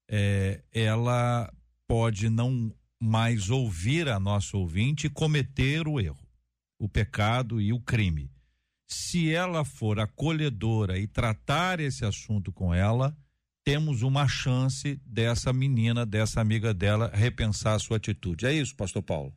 [0.10, 1.54] é, ela
[1.88, 6.28] pode não mais ouvir a nossa ouvinte e cometer o erro,
[6.80, 8.30] o pecado e o crime.
[8.88, 13.16] Se ela for acolhedora e tratar esse assunto com ela,
[13.64, 18.46] temos uma chance dessa menina, dessa amiga dela, repensar a sua atitude.
[18.46, 19.34] É isso, pastor Paulo?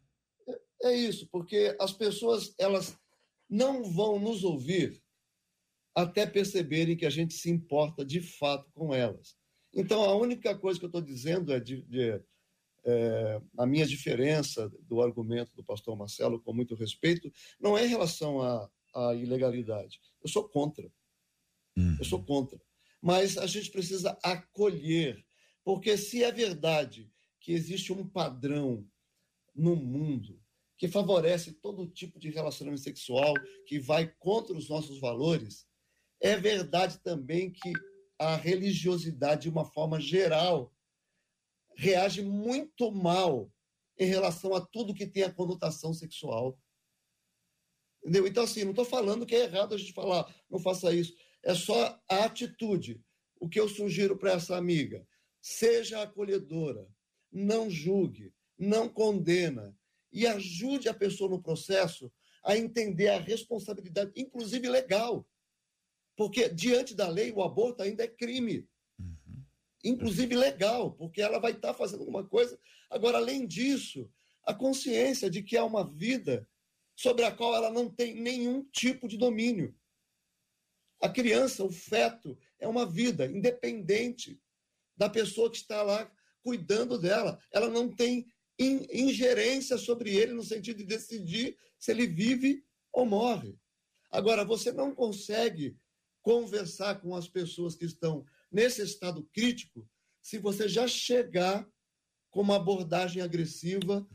[0.48, 2.96] É, é isso, porque as pessoas, elas
[3.48, 5.02] não vão nos ouvir
[5.94, 9.36] até perceberem que a gente se importa de fato com elas.
[9.74, 12.20] Então, a única coisa que eu estou dizendo é de, de
[12.84, 17.30] é, a minha diferença do argumento do pastor Marcelo, com muito respeito,
[17.60, 20.00] não é em relação à, à ilegalidade.
[20.22, 20.90] Eu sou contra.
[21.76, 21.96] Uhum.
[21.98, 22.60] Eu sou contra.
[23.02, 25.24] Mas a gente precisa acolher,
[25.64, 28.88] porque se é verdade que existe um padrão
[29.54, 30.40] no mundo
[30.78, 33.34] que favorece todo tipo de relacionamento sexual,
[33.66, 35.66] que vai contra os nossos valores,
[36.20, 37.72] é verdade também que
[38.18, 40.72] a religiosidade, de uma forma geral,
[41.76, 43.52] reage muito mal
[43.98, 46.58] em relação a tudo que tem a conotação sexual.
[48.00, 48.26] Entendeu?
[48.26, 51.14] Então, assim, não estou falando que é errado a gente falar, não faça isso.
[51.42, 53.00] É só a atitude.
[53.40, 55.06] O que eu sugiro para essa amiga?
[55.40, 56.86] Seja acolhedora,
[57.30, 59.76] não julgue, não condena
[60.12, 62.12] e ajude a pessoa no processo
[62.44, 65.28] a entender a responsabilidade, inclusive legal.
[66.16, 68.68] Porque, diante da lei, o aborto ainda é crime
[69.84, 72.58] inclusive legal, porque ela vai estar tá fazendo alguma coisa.
[72.90, 74.08] Agora, além disso,
[74.44, 76.48] a consciência de que é uma vida
[76.94, 79.74] sobre a qual ela não tem nenhum tipo de domínio.
[81.02, 84.40] A criança, o feto, é uma vida independente
[84.96, 86.08] da pessoa que está lá
[86.42, 87.40] cuidando dela.
[87.50, 88.24] Ela não tem
[88.56, 93.58] ingerência sobre ele no sentido de decidir se ele vive ou morre.
[94.12, 95.76] Agora, você não consegue
[96.20, 99.84] conversar com as pessoas que estão nesse estado crítico
[100.20, 101.68] se você já chegar
[102.30, 104.06] com uma abordagem agressiva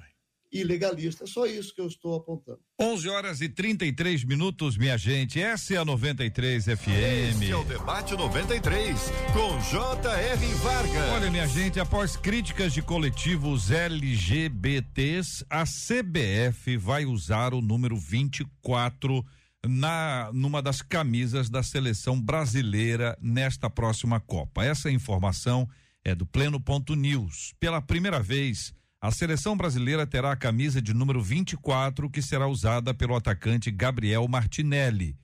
[0.51, 1.23] e legalista.
[1.23, 2.59] É só isso que eu estou apontando.
[2.79, 5.41] 11 horas e 33 minutos, minha gente.
[5.41, 6.87] Essa é a 93 FM.
[7.31, 8.99] Esse é o debate 93
[9.33, 10.47] com J.R.
[10.55, 11.09] Vargas.
[11.13, 19.25] Olha, minha gente, após críticas de coletivos LGBTs, a CBF vai usar o número 24
[19.65, 24.63] na numa das camisas da seleção brasileira nesta próxima Copa.
[24.63, 25.67] Essa informação
[26.03, 27.53] é do Pleno Ponto News.
[27.59, 32.93] Pela primeira vez, a seleção brasileira terá a camisa de número 24 que será usada
[32.93, 35.15] pelo atacante Gabriel Martinelli.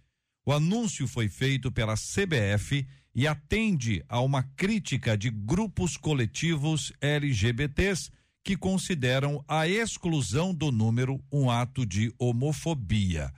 [0.45, 8.12] O anúncio foi feito pela CBF e atende a uma crítica de grupos coletivos LGBTs
[8.43, 13.33] que consideram a exclusão do número um ato de homofobia.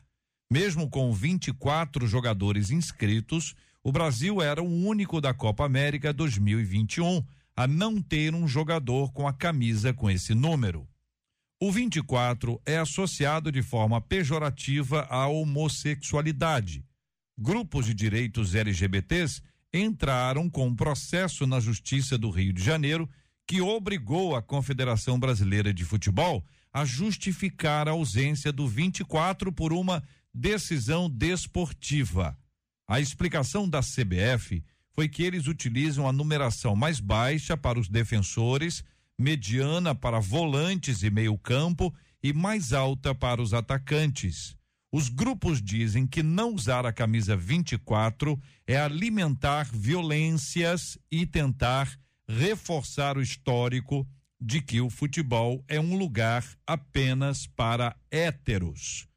[0.51, 7.23] Mesmo com 24 jogadores inscritos, o Brasil era o único da Copa América 2021
[7.55, 10.87] a não ter um jogador com a camisa com esse número.
[11.59, 16.83] O 24 é associado de forma pejorativa à homossexualidade.
[17.37, 19.41] Grupos de direitos LGBTs
[19.73, 23.09] entraram com um processo na Justiça do Rio de Janeiro
[23.47, 30.03] que obrigou a Confederação Brasileira de Futebol a justificar a ausência do 24 por uma
[30.33, 32.37] decisão desportiva.
[32.87, 34.61] A explicação da CBF
[34.95, 38.81] foi que eles utilizam a numeração mais baixa para os defensores,
[39.19, 44.55] mediana para volantes e meio-campo e mais alta para os atacantes.
[44.91, 53.17] Os grupos dizem que não usar a camisa 24 é alimentar violências e tentar reforçar
[53.17, 54.07] o histórico
[54.39, 59.07] de que o futebol é um lugar apenas para héteros.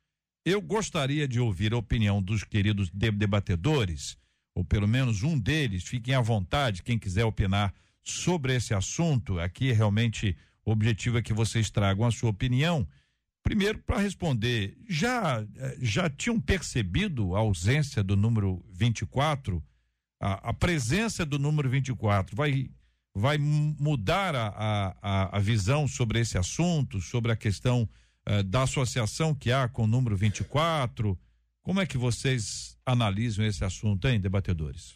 [0.44, 4.16] Eu gostaria de ouvir a opinião dos queridos debatedores,
[4.58, 9.38] ou pelo menos um deles, fiquem à vontade, quem quiser opinar sobre esse assunto.
[9.38, 12.84] Aqui realmente o objetivo é que vocês tragam a sua opinião.
[13.40, 19.62] Primeiro, para responder, já eh, já tinham percebido a ausência do número 24?
[20.20, 22.68] A, a presença do número 24 vai
[23.14, 27.88] vai mudar a, a, a visão sobre esse assunto, sobre a questão
[28.26, 31.16] eh, da associação que há com o número 24.
[31.68, 34.94] Como é que vocês analisam esse assunto, hein, debatedores?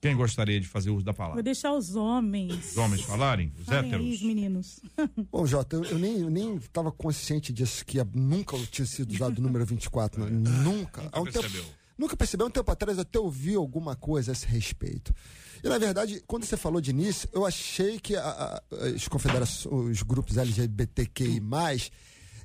[0.00, 1.34] Quem gostaria de fazer uso da palavra?
[1.34, 2.70] Vou deixar os homens.
[2.70, 3.52] Os homens falarem?
[3.58, 4.06] Os Falem héteros?
[4.06, 4.80] Aí, os meninos.
[5.30, 9.40] Bom, Jota, eu, eu nem, eu nem estava consciente disso, que nunca tinha sido usado
[9.40, 10.24] o número 24.
[10.24, 10.30] Né?
[10.30, 11.02] Nunca.
[11.02, 11.62] Nunca um percebeu.
[11.62, 12.46] Tempo, nunca percebeu.
[12.46, 15.14] Um tempo atrás até ouvi alguma coisa a esse respeito.
[15.62, 19.98] E, na verdade, quando você falou de início, eu achei que a, a, as confederações,
[19.98, 21.40] os grupos LGBTQI,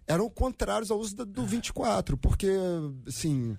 [0.07, 2.49] eram contrários ao uso da, do 24, porque,
[3.05, 3.57] assim,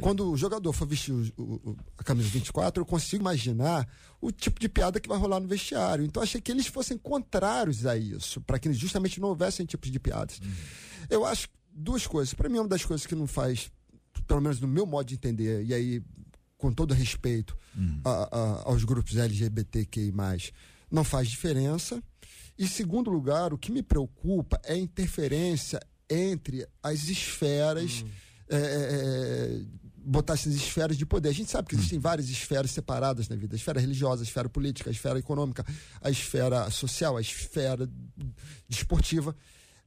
[0.00, 3.88] quando o jogador for vestir o, o, a camisa 24, eu consigo imaginar
[4.20, 6.04] o tipo de piada que vai rolar no vestiário.
[6.04, 9.98] Então, achei que eles fossem contrários a isso, para que justamente não houvessem tipos de
[9.98, 10.38] piadas.
[10.38, 10.52] Uhum.
[11.10, 12.32] Eu acho duas coisas.
[12.34, 13.70] Para mim, uma das coisas que não faz,
[14.26, 16.02] pelo menos no meu modo de entender, e aí
[16.60, 18.00] com todo respeito hum.
[18.04, 20.12] a, a, aos grupos LGBTQI,
[20.90, 22.02] não faz diferença.
[22.58, 25.80] E, segundo lugar, o que me preocupa é a interferência
[26.10, 28.08] entre as esferas hum.
[28.50, 29.62] é,
[30.02, 31.28] botar essas esferas de poder.
[31.28, 34.48] A gente sabe que existem várias esferas separadas na vida: a esfera religiosa, a esfera
[34.48, 35.64] política, a esfera econômica,
[36.00, 37.88] a esfera social, a esfera
[38.68, 39.36] desportiva.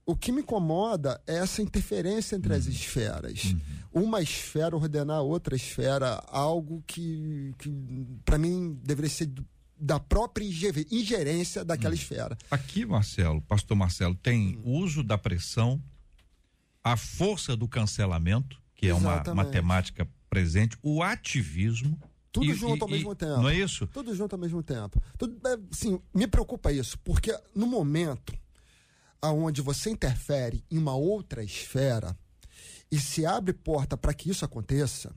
[0.05, 3.55] O que me incomoda é essa interferência entre as esferas.
[3.91, 7.69] Uma esfera ordenar outra esfera, algo que, que
[8.25, 9.31] para mim, deveria ser
[9.79, 12.37] da própria inge- ingerência daquela esfera.
[12.51, 15.81] Aqui, Marcelo, pastor Marcelo, tem uso da pressão,
[16.83, 19.45] a força do cancelamento, que é uma Exatamente.
[19.45, 21.99] matemática presente, o ativismo.
[22.31, 23.41] Tudo e- junto e- ao mesmo e- tempo.
[23.41, 23.85] Não é isso?
[23.87, 24.99] Tudo junto ao mesmo tempo.
[25.17, 28.33] Tudo, é, assim, me preocupa isso, porque no momento
[29.21, 32.17] aonde você interfere em uma outra esfera
[32.91, 35.15] e se abre porta para que isso aconteça,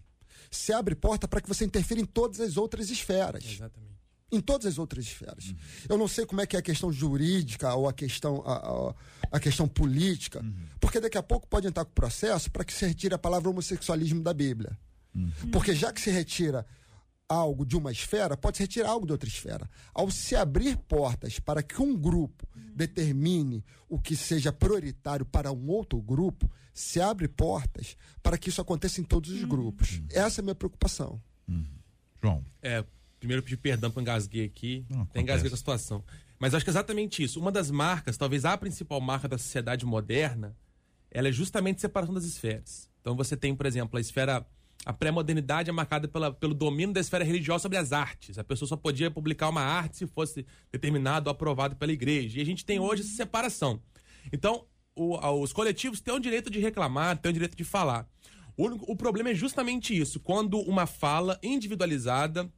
[0.50, 3.44] se abre porta para que você interfira em todas as outras esferas.
[3.44, 3.95] Exatamente.
[4.32, 5.54] Em todas as outras esferas.
[5.88, 8.94] Eu não sei como é que é a questão jurídica ou a questão, a, a-
[9.32, 10.44] a questão política,
[10.80, 14.22] porque daqui a pouco pode entrar com processo para que se retire a palavra homossexualismo
[14.22, 14.76] da Bíblia.
[15.52, 16.66] Porque já que se retira
[17.28, 19.68] algo de uma esfera, pode se retirar algo de outra esfera.
[19.94, 25.68] Ao se abrir portas para que um grupo determine o que seja prioritário para um
[25.68, 30.00] outro grupo, se abre portas para que isso aconteça em todos os grupos.
[30.10, 31.20] Essa é a minha preocupação.
[32.22, 32.44] João.
[32.62, 32.84] É,
[33.26, 34.84] primeiro pedir perdão por engasguei aqui.
[34.88, 36.04] Não, Tem engasguei com a situação.
[36.38, 37.40] Mas acho que é exatamente isso.
[37.40, 40.56] Uma das marcas, talvez a principal marca da sociedade moderna,
[41.10, 42.88] ela é justamente a separação das esferas.
[43.00, 44.46] Então você tem, por exemplo, a esfera.
[44.84, 48.38] A pré-modernidade é marcada pela, pelo domínio da esfera religiosa sobre as artes.
[48.38, 52.38] A pessoa só podia publicar uma arte se fosse determinado ou aprovado pela igreja.
[52.38, 53.80] E a gente tem hoje essa separação.
[54.32, 54.64] Então,
[54.94, 58.06] o- os coletivos têm o direito de reclamar, têm o direito de falar.
[58.56, 60.20] O, o problema é justamente isso.
[60.20, 62.48] Quando uma fala individualizada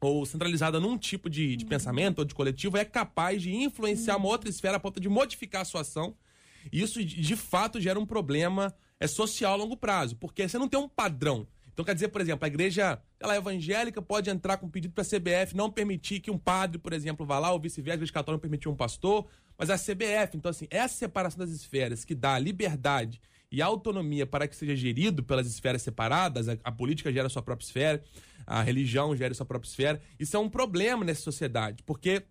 [0.00, 4.28] ou centralizada num tipo de, de pensamento ou de coletivo é capaz de influenciar uma
[4.28, 6.16] outra esfera a ponto de modificar a sua ação.
[6.72, 10.58] E isso, de de fato, gera um problema é, social a longo prazo, porque você
[10.58, 11.46] não tem um padrão.
[11.72, 14.92] Então, quer dizer, por exemplo, a igreja ela é evangélica pode entrar com um pedido
[14.92, 17.98] para a CBF não permitir que um padre, por exemplo, vá lá, ou vice-versa, a
[17.98, 19.26] igreja católica não permitir um pastor,
[19.56, 20.36] mas a CBF.
[20.36, 23.20] Então, assim, essa separação das esferas que dá liberdade
[23.50, 27.42] e autonomia para que seja gerido pelas esferas separadas, a, a política gera a sua
[27.42, 28.04] própria esfera,
[28.46, 32.22] a religião gera a sua própria esfera, isso é um problema nessa sociedade, porque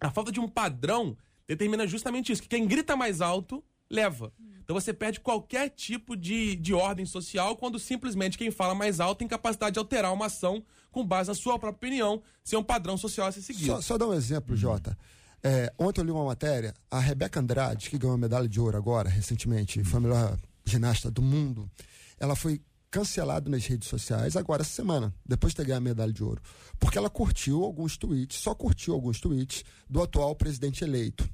[0.00, 1.16] a falta de um padrão
[1.46, 4.32] determina justamente isso, que quem grita mais alto leva.
[4.62, 9.20] Então você perde qualquer tipo de, de ordem social quando simplesmente quem fala mais alto
[9.20, 12.98] tem capacidade de alterar uma ação com base na sua própria opinião, sem um padrão
[12.98, 13.66] social a ser seguido.
[13.66, 14.96] Só, só dar um exemplo, Jota.
[15.42, 18.76] É, ontem eu li uma matéria, a Rebeca Andrade, que ganhou a medalha de ouro
[18.76, 20.38] agora, recentemente, foi a melhor
[20.68, 21.70] ginasta do mundo,
[22.18, 22.60] ela foi
[22.90, 26.40] cancelada nas redes sociais agora essa semana, depois de ter ganhado a medalha de ouro,
[26.78, 31.28] porque ela curtiu alguns tweets, só curtiu alguns tweets do atual presidente eleito.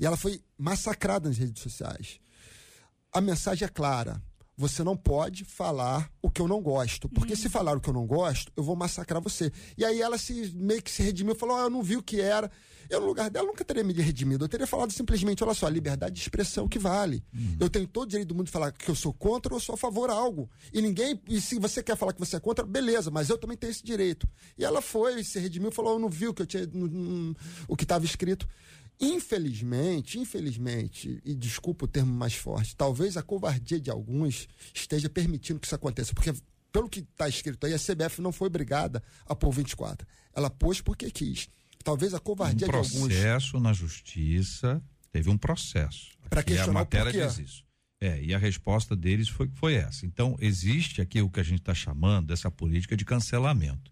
[0.00, 2.20] E ela foi massacrada nas redes sociais.
[3.12, 4.22] A mensagem é clara.
[4.58, 7.08] Você não pode falar o que eu não gosto.
[7.08, 9.52] Porque se falar o que eu não gosto, eu vou massacrar você.
[9.76, 12.20] E aí ela se meio que se redimiu falou: ah, eu não vi o que
[12.20, 12.50] era.
[12.90, 14.44] Eu, no lugar dela, nunca teria me redimido.
[14.44, 17.22] Eu teria falado simplesmente: olha só, a liberdade de expressão é o que vale.
[17.60, 19.76] Eu tenho todo o direito do mundo de falar que eu sou contra ou sou
[19.76, 20.50] a favor a algo.
[20.72, 21.20] E ninguém.
[21.28, 23.84] E se você quer falar que você é contra, beleza, mas eu também tenho esse
[23.84, 24.26] direito.
[24.56, 26.68] E ela foi, se redimiu, falou: eu não vi o que eu tinha.
[27.68, 28.48] o que estava escrito.
[29.00, 35.60] Infelizmente, infelizmente, e desculpa o termo mais forte, talvez a covardia de alguns esteja permitindo
[35.60, 36.32] que isso aconteça, porque
[36.72, 40.06] pelo que está escrito aí, a CBF não foi obrigada a pôr 24.
[40.34, 41.48] Ela pôs porque quis.
[41.82, 43.08] Talvez a Um covardia de alguns.
[43.08, 46.10] processo na justiça, teve um processo.
[46.28, 47.64] Pra Aqui a questionar o matéria diz isso.
[48.00, 50.06] É, e a resposta deles foi, foi essa.
[50.06, 53.90] Então, existe aqui o que a gente está chamando dessa política de cancelamento.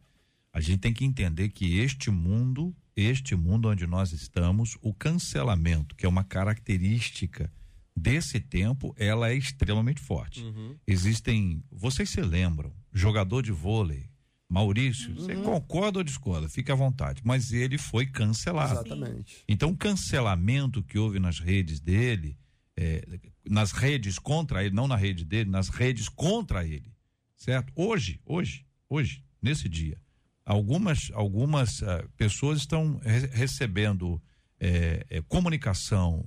[0.52, 5.94] A gente tem que entender que este mundo, este mundo onde nós estamos, o cancelamento,
[5.94, 7.52] que é uma característica
[7.94, 10.42] desse tempo, ela é extremamente forte.
[10.86, 14.08] Existem, vocês se lembram, jogador de vôlei,
[14.48, 16.48] Maurício, você concorda ou discorda?
[16.48, 18.74] Fique à vontade, mas ele foi cancelado.
[18.74, 19.42] Exatamente.
[19.48, 22.38] Então, o cancelamento que houve nas redes dele,
[22.76, 23.04] é,
[23.44, 26.94] nas redes contra ele, não na rede dele, nas redes contra ele,
[27.36, 27.72] certo?
[27.74, 30.00] Hoje, hoje, hoje, nesse dia,
[30.46, 34.22] algumas, algumas ah, pessoas estão re- recebendo
[34.58, 36.26] é, é, comunicação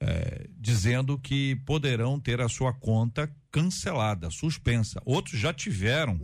[0.00, 5.02] é, dizendo que poderão ter a sua conta cancelada, suspensa.
[5.04, 6.18] Outros já tiveram,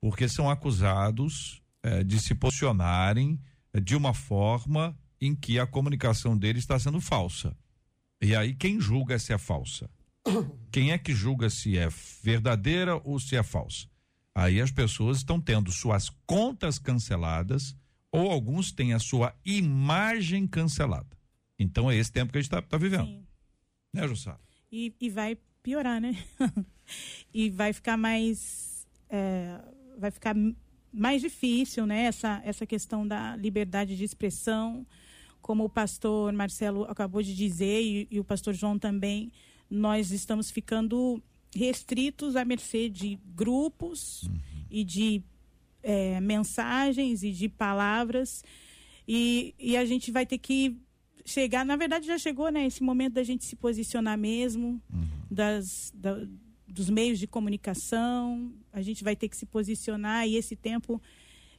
[0.00, 3.40] porque são acusados eh, de se posicionarem
[3.72, 7.56] eh, de uma forma em que a comunicação deles está sendo falsa.
[8.20, 9.88] E aí quem julga se é falsa?
[10.72, 11.88] Quem é que julga se é
[12.22, 13.86] verdadeira ou se é falsa?
[14.38, 17.74] Aí as pessoas estão tendo suas contas canceladas
[18.12, 21.18] ou alguns têm a sua imagem cancelada.
[21.58, 23.06] Então é esse tempo que a gente está vivendo.
[23.06, 23.26] Sim.
[23.92, 24.38] Né, Jussara?
[24.70, 26.16] E, e vai piorar, né?
[27.34, 29.60] e vai ficar mais é,
[29.98, 30.36] vai ficar
[30.92, 32.04] mais difícil, né?
[32.04, 34.86] Essa, essa questão da liberdade de expressão,
[35.42, 39.32] como o pastor Marcelo acabou de dizer e, e o pastor João também,
[39.68, 41.20] nós estamos ficando
[41.54, 44.38] restritos à mercê de grupos uhum.
[44.70, 45.22] e de
[45.82, 48.42] é, mensagens e de palavras
[49.06, 50.76] e, e a gente vai ter que
[51.24, 52.66] chegar, na verdade já chegou, né?
[52.66, 55.08] Esse momento da gente se posicionar mesmo, uhum.
[55.30, 56.18] das, da,
[56.66, 61.00] dos meios de comunicação, a gente vai ter que se posicionar e esse tempo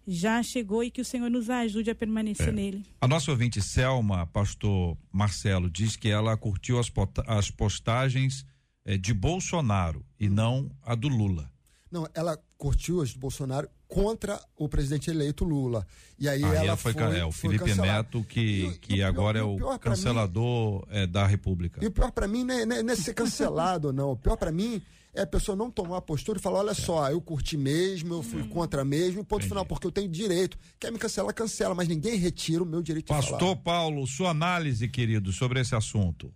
[0.07, 2.51] já chegou e que o Senhor nos ajude a permanecer é.
[2.51, 2.85] nele.
[3.01, 6.91] A nossa ouvinte Selma, pastor Marcelo, diz que ela curtiu as,
[7.27, 8.45] as postagens
[8.89, 11.51] é, de Bolsonaro e não a do Lula.
[11.91, 15.85] Não, ela curtiu as do Bolsonaro contra o presidente eleito Lula.
[16.17, 19.43] E aí, aí ela, foi, foi, é, o Felipe Neto que, e, que e agora
[19.43, 21.83] pior, é o cancelador mim, é, da República.
[21.83, 24.13] E o pior para mim não é, não é, ser cancelado, não.
[24.13, 24.81] O pior para mim
[25.13, 26.75] é a pessoa não tomar a postura e falar: olha é.
[26.75, 28.49] só, eu curti mesmo, eu fui hum.
[28.49, 29.49] contra mesmo, ponto Entendi.
[29.49, 30.57] final, porque eu tenho direito.
[30.79, 33.55] Quer me cancelar, cancela, mas ninguém retira o meu direito Pastor de falar.
[33.57, 36.33] Paulo, sua análise, querido, sobre esse assunto.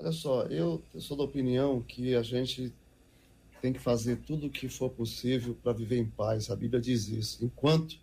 [0.00, 2.72] Olha só, eu, eu sou da opinião que a gente
[3.60, 6.50] tem que fazer tudo o que for possível para viver em paz.
[6.50, 7.44] A Bíblia diz isso.
[7.44, 7.98] Enquanto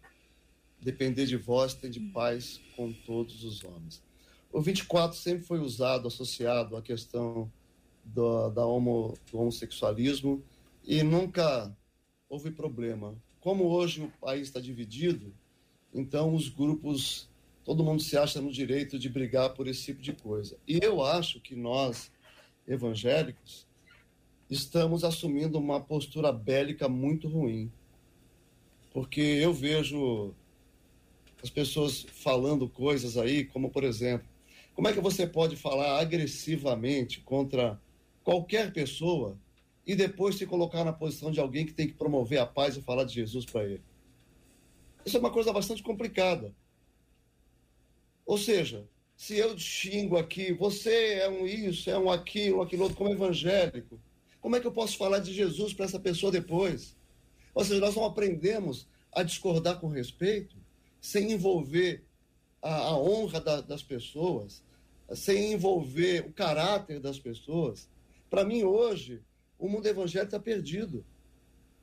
[0.79, 4.03] depender de vós, tem de paz com todos os homens.
[4.53, 7.51] O 24 sempre foi usado, associado à questão
[8.05, 10.43] do, da homo, do homossexualismo
[10.85, 11.75] e nunca
[12.29, 13.15] houve problema.
[13.41, 15.33] Como hoje o país está dividido,
[15.91, 17.27] então os grupos,
[17.67, 20.57] todo mundo se acha no direito de brigar por esse tipo de coisa.
[20.65, 22.09] E eu acho que nós,
[22.65, 23.67] evangélicos,
[24.49, 27.69] estamos assumindo uma postura bélica muito ruim.
[28.93, 30.33] Porque eu vejo
[31.43, 34.25] as pessoas falando coisas aí, como por exemplo,
[34.73, 37.77] como é que você pode falar agressivamente contra
[38.23, 39.37] qualquer pessoa
[39.85, 42.81] e depois se colocar na posição de alguém que tem que promover a paz e
[42.81, 43.83] falar de Jesus para ele?
[45.05, 46.55] Isso é uma coisa bastante complicada.
[48.27, 52.97] Ou seja, se eu xingo aqui, você é um isso, é um aquilo, aquilo outro,
[52.97, 53.99] como evangélico,
[54.41, 56.95] como é que eu posso falar de Jesus para essa pessoa depois?
[57.55, 60.57] Ou seja, nós não aprendemos a discordar com respeito,
[60.99, 62.03] sem envolver
[62.61, 64.61] a, a honra da, das pessoas,
[65.15, 67.89] sem envolver o caráter das pessoas.
[68.29, 69.21] Para mim, hoje,
[69.57, 71.05] o mundo evangélico está perdido.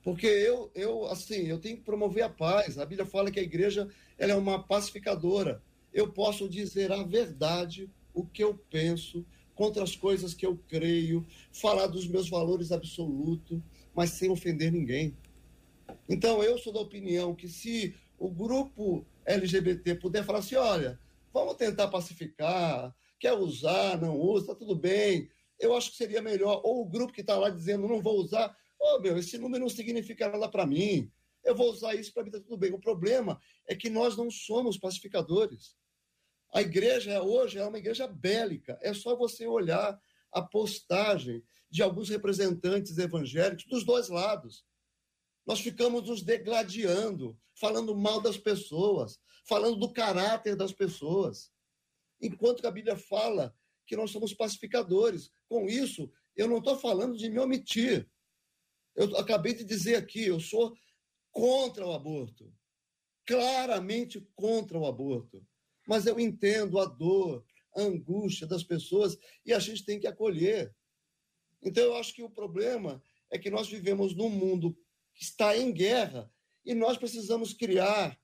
[0.03, 2.77] Porque eu, eu, assim, eu tenho que promover a paz.
[2.77, 3.89] A Bíblia fala que a igreja
[4.19, 5.61] ela é uma pacificadora.
[5.95, 9.25] Eu posso dizer a verdade, o que eu penso,
[9.55, 13.61] contra as coisas que eu creio, falar dos meus valores absolutos,
[13.95, 15.15] mas sem ofender ninguém.
[16.09, 20.99] Então, eu sou da opinião que se o grupo LGBT puder falar assim: olha,
[21.33, 25.29] vamos tentar pacificar, quer usar, não usa, tá tudo bem.
[25.57, 26.59] Eu acho que seria melhor.
[26.65, 29.69] Ou o grupo que está lá dizendo: não vou usar, oh, meu, esse número não
[29.69, 31.09] significa nada para mim.
[31.41, 32.73] Eu vou usar isso para mim, tá tudo bem.
[32.73, 35.73] O problema é que nós não somos pacificadores.
[36.55, 38.79] A igreja hoje é uma igreja bélica.
[38.81, 40.01] É só você olhar
[40.31, 44.65] a postagem de alguns representantes evangélicos dos dois lados.
[45.45, 51.51] Nós ficamos nos degladiando, falando mal das pessoas, falando do caráter das pessoas.
[52.21, 53.53] Enquanto que a Bíblia fala
[53.85, 55.33] que nós somos pacificadores.
[55.49, 58.09] Com isso, eu não estou falando de me omitir.
[58.95, 60.73] Eu acabei de dizer aqui, eu sou
[61.33, 62.49] contra o aborto.
[63.25, 65.45] Claramente contra o aborto
[65.87, 70.73] mas eu entendo a dor, a angústia das pessoas e a gente tem que acolher.
[71.61, 74.77] Então, eu acho que o problema é que nós vivemos num mundo
[75.13, 76.31] que está em guerra
[76.65, 78.19] e nós precisamos criar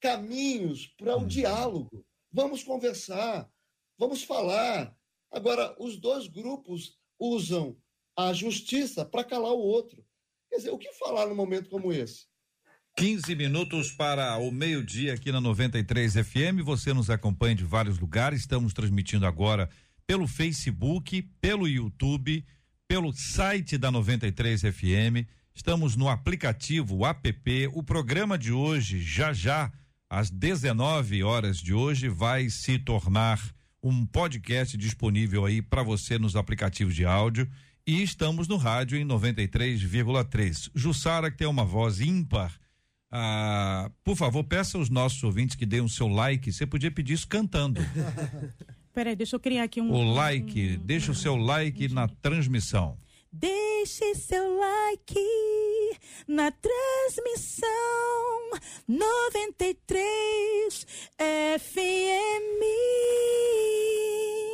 [0.00, 1.26] caminhos para o uhum.
[1.26, 2.06] diálogo.
[2.32, 3.50] Vamos conversar,
[3.98, 4.96] vamos falar.
[5.30, 7.76] Agora, os dois grupos usam
[8.16, 10.04] a justiça para calar o outro.
[10.48, 12.29] Quer dizer, o que falar num momento como esse?
[13.00, 16.60] 15 minutos para o meio-dia aqui na 93 FM.
[16.62, 18.40] Você nos acompanha de vários lugares.
[18.40, 19.70] Estamos transmitindo agora
[20.06, 22.44] pelo Facebook, pelo YouTube,
[22.86, 25.26] pelo site da 93 FM.
[25.54, 27.70] Estamos no aplicativo app.
[27.72, 29.72] O programa de hoje, já já,
[30.06, 33.40] às 19 horas de hoje, vai se tornar
[33.82, 37.50] um podcast disponível aí para você nos aplicativos de áudio.
[37.86, 40.70] E estamos no rádio em 93,3.
[40.74, 42.60] Jussara, que tem uma voz ímpar
[43.12, 46.52] ah, por favor, peça aos nossos ouvintes que deem o seu like.
[46.52, 47.80] Você podia pedir isso cantando.
[48.92, 49.90] Peraí, deixa eu criar aqui um.
[49.92, 52.98] O like, um, deixa o seu like na transmissão.
[53.32, 55.14] Deixe seu like
[56.26, 57.68] na transmissão
[58.88, 60.86] 93
[61.16, 62.60] FM.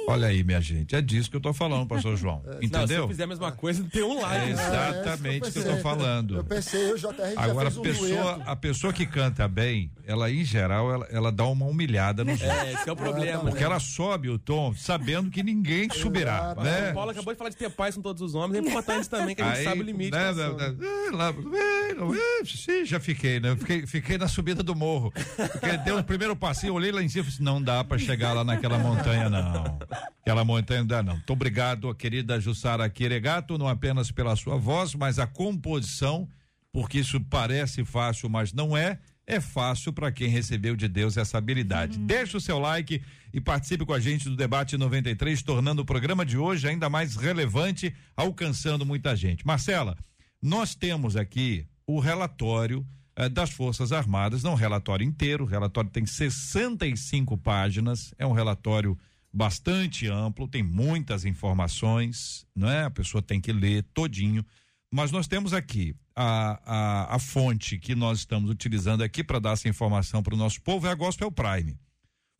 [0.08, 2.42] Olha aí, minha gente, é disso que eu tô falando, pastor João.
[2.44, 3.02] Não, se Entendeu?
[3.02, 4.36] eu fizer a mesma coisa, tem um like.
[4.36, 4.52] É né?
[4.52, 6.36] exatamente o que eu tô falando.
[6.36, 10.30] Eu pensei, eu, já Agora, a fez um pessoa, a pessoa que canta bem, ela,
[10.30, 12.58] em geral, ela, ela dá uma humilhada nos outros.
[12.58, 13.40] É, esse é o problema.
[13.40, 13.64] Porque né?
[13.66, 16.62] ela sobe o tom sabendo que ninguém subirá, Exato.
[16.62, 16.90] né?
[16.90, 19.34] O Paulo acabou de falar de ter paz com todos os homens, é importante também
[19.34, 20.12] que a gente Aí, sabe o limite.
[20.12, 20.56] né, né, ação.
[20.56, 23.56] né, eh, lá, eh, não, eh, sim, já fiquei, né?
[23.56, 25.12] Fiquei, fiquei na subida do morro.
[25.36, 27.98] Porque deu o primeiro passinho, olhei lá em cima e falei assim, não dá pra
[27.98, 29.78] chegar lá naquela montanha, não.
[30.22, 31.14] Aquela montanha não dá, não.
[31.14, 36.28] Muito obrigado, querida Jussara Quiregato, não apenas pela sua voz, mas a composição,
[36.72, 38.98] porque isso parece fácil, mas não é.
[39.26, 41.98] É fácil para quem recebeu de Deus essa habilidade.
[41.98, 46.24] Deixa o seu like e participe com a gente do debate 93, tornando o programa
[46.24, 49.44] de hoje ainda mais relevante, alcançando muita gente.
[49.44, 49.96] Marcela,
[50.40, 52.86] nós temos aqui o relatório
[53.16, 58.32] eh, das Forças Armadas, não o relatório inteiro, o relatório tem 65 páginas, é um
[58.32, 58.96] relatório
[59.36, 62.84] bastante amplo, tem muitas informações, não é?
[62.84, 64.42] A pessoa tem que ler todinho.
[64.90, 69.52] Mas nós temos aqui a, a, a fonte que nós estamos utilizando aqui para dar
[69.52, 71.78] essa informação para o nosso povo é a Gospel Prime.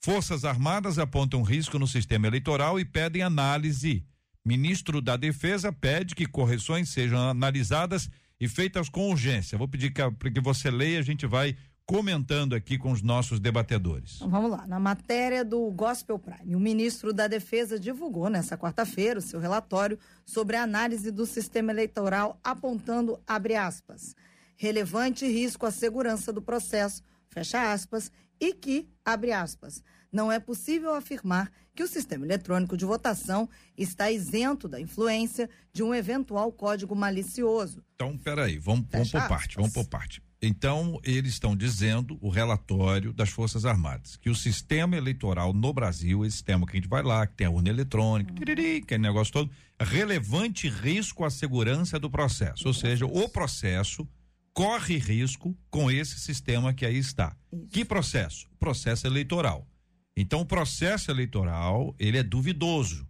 [0.03, 4.03] Forças Armadas apontam risco no sistema eleitoral e pedem análise.
[4.43, 8.09] Ministro da Defesa pede que correções sejam analisadas
[8.41, 9.59] e feitas com urgência.
[9.59, 11.55] Vou pedir para que você leia, a gente vai
[11.87, 14.17] comentando aqui com os nossos debatedores.
[14.17, 14.67] Então, vamos lá.
[14.67, 19.97] Na matéria do Gospel Prime, o ministro da Defesa divulgou nesta quarta-feira o seu relatório
[20.27, 24.17] sobre a análise do sistema eleitoral, apontando, abre aspas,
[24.57, 28.11] relevante risco à segurança do processo, fecha aspas,
[28.41, 29.81] e que, abre aspas,
[30.13, 35.83] não é possível afirmar que o sistema eletrônico de votação está isento da influência de
[35.83, 37.85] um eventual código malicioso.
[37.95, 40.26] Então, peraí, vamos, vamos por parte, vamos por parte.
[40.41, 46.25] Então, eles estão dizendo, o relatório das Forças Armadas, que o sistema eleitoral no Brasil,
[46.25, 48.99] esse sistema que a gente vai lá, que tem a urna eletrônica, tiriri, que é
[48.99, 52.67] negócio todo, relevante risco à segurança do processo.
[52.67, 54.07] Ou seja, o processo
[54.53, 57.35] corre risco com esse sistema que aí está.
[57.53, 57.69] Isso.
[57.69, 58.47] Que processo?
[58.59, 59.67] Processo eleitoral.
[60.15, 63.07] Então, o processo eleitoral, ele é duvidoso.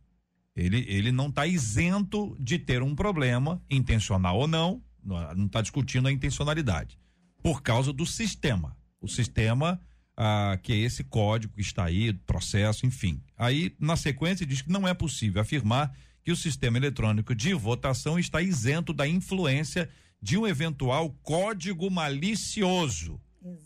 [0.56, 6.08] Ele, ele não está isento de ter um problema, intencional ou não, não está discutindo
[6.08, 6.98] a intencionalidade,
[7.46, 8.76] por causa do sistema.
[9.00, 9.80] O sistema,
[10.16, 13.22] ah, que é esse código que está aí, processo, enfim.
[13.38, 18.18] Aí, na sequência, diz que não é possível afirmar que o sistema eletrônico de votação
[18.18, 19.88] está isento da influência
[20.20, 23.20] de um eventual código malicioso.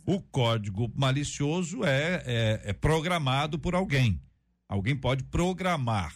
[0.05, 4.21] O código malicioso é, é, é programado por alguém.
[4.69, 6.15] Alguém pode programar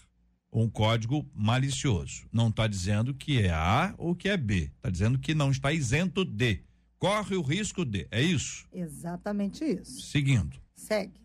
[0.53, 2.27] um código malicioso.
[2.31, 4.71] Não está dizendo que é A ou que é B.
[4.77, 6.63] Está dizendo que não está isento de.
[7.05, 8.09] Corre o risco de.
[8.11, 8.67] É isso?
[8.73, 10.01] Exatamente isso.
[10.01, 10.59] Seguindo.
[10.75, 11.21] Segue.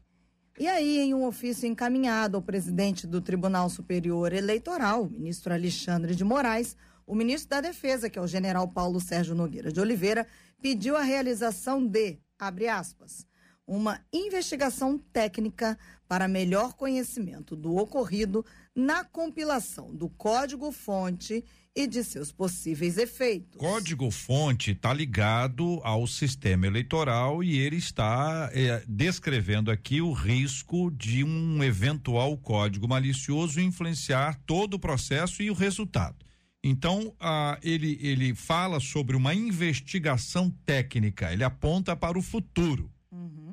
[0.60, 6.16] E aí, em um ofício encaminhado ao presidente do Tribunal Superior Eleitoral, o ministro Alexandre
[6.16, 6.76] de Moraes,
[7.08, 10.28] o ministro da Defesa, que é o general Paulo Sérgio Nogueira de Oliveira,
[10.62, 13.26] pediu a realização de, abre aspas,
[13.66, 21.42] uma investigação técnica para melhor conhecimento do ocorrido na compilação do código-fonte
[21.76, 23.58] e de seus possíveis efeitos.
[23.58, 31.24] Código-fonte está ligado ao sistema eleitoral e ele está eh, descrevendo aqui o risco de
[31.24, 36.18] um eventual código malicioso influenciar todo o processo e o resultado.
[36.62, 42.92] Então, ah, ele, ele fala sobre uma investigação técnica, ele aponta para o futuro,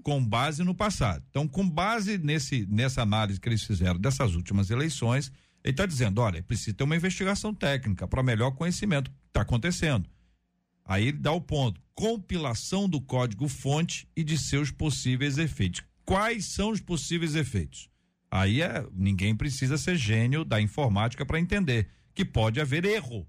[0.03, 1.25] com base no passado.
[1.31, 5.31] Então, com base nesse, nessa análise que eles fizeram dessas últimas eleições,
[5.67, 10.09] ele está dizendo: olha, precisa ter uma investigação técnica para melhor conhecimento que está acontecendo.
[10.85, 15.83] Aí ele dá o ponto: compilação do código-fonte e de seus possíveis efeitos.
[16.05, 17.91] Quais são os possíveis efeitos?
[18.31, 23.27] Aí é, ninguém precisa ser gênio da informática para entender que pode haver erro.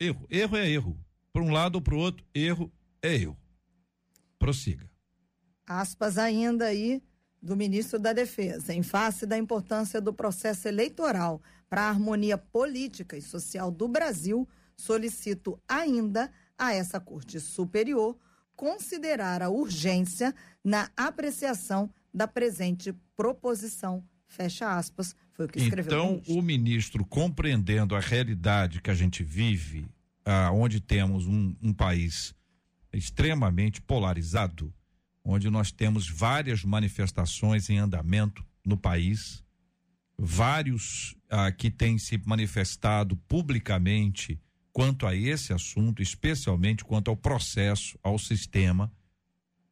[0.00, 0.26] Erro.
[0.30, 0.98] Erro é erro.
[1.30, 2.72] Para um lado ou para o outro, erro
[3.02, 3.36] é erro.
[4.38, 4.90] Prossiga.
[5.66, 7.02] aspas ainda aí
[7.42, 13.16] do ministro da Defesa, em face da importância do processo eleitoral para a harmonia política
[13.16, 18.16] e social do Brasil, solicito ainda a essa Corte Superior
[18.54, 24.04] considerar a urgência na apreciação da presente proposição.
[24.26, 26.34] Fecha aspas, foi o que escreveu o Então, ministro.
[26.34, 29.88] o ministro, compreendendo a realidade que a gente vive,
[30.24, 32.34] ah, onde temos um, um país
[32.92, 34.72] extremamente polarizado,
[35.24, 39.44] onde nós temos várias manifestações em andamento no país,
[40.18, 44.40] vários ah, que têm se manifestado publicamente
[44.72, 48.92] quanto a esse assunto, especialmente quanto ao processo, ao sistema,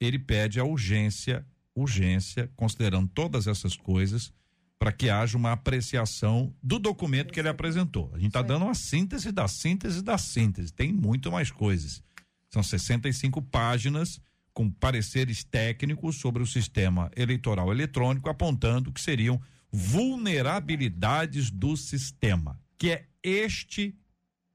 [0.01, 4.33] ele pede a urgência, urgência, considerando todas essas coisas,
[4.79, 8.11] para que haja uma apreciação do documento que ele apresentou.
[8.15, 10.73] A gente está dando uma síntese da síntese da síntese.
[10.73, 12.03] Tem muito mais coisas.
[12.49, 14.21] São 65 páginas
[14.59, 19.41] com pareceres técnicos sobre o sistema eleitoral eletrônico, apontando que seriam
[19.71, 23.97] vulnerabilidades do sistema, que é este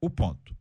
[0.02, 0.54] o ponto.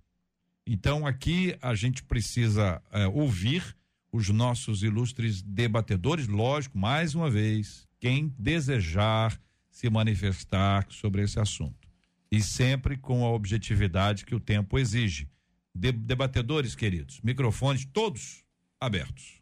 [0.65, 3.75] Então aqui a gente precisa é, ouvir
[4.13, 9.37] os nossos ilustres debatedores, lógico, mais uma vez, quem desejar
[9.69, 11.89] se manifestar sobre esse assunto.
[12.31, 15.27] E sempre com a objetividade que o tempo exige.
[15.75, 18.42] De, debatedores queridos, microfones todos
[18.85, 19.41] abertos.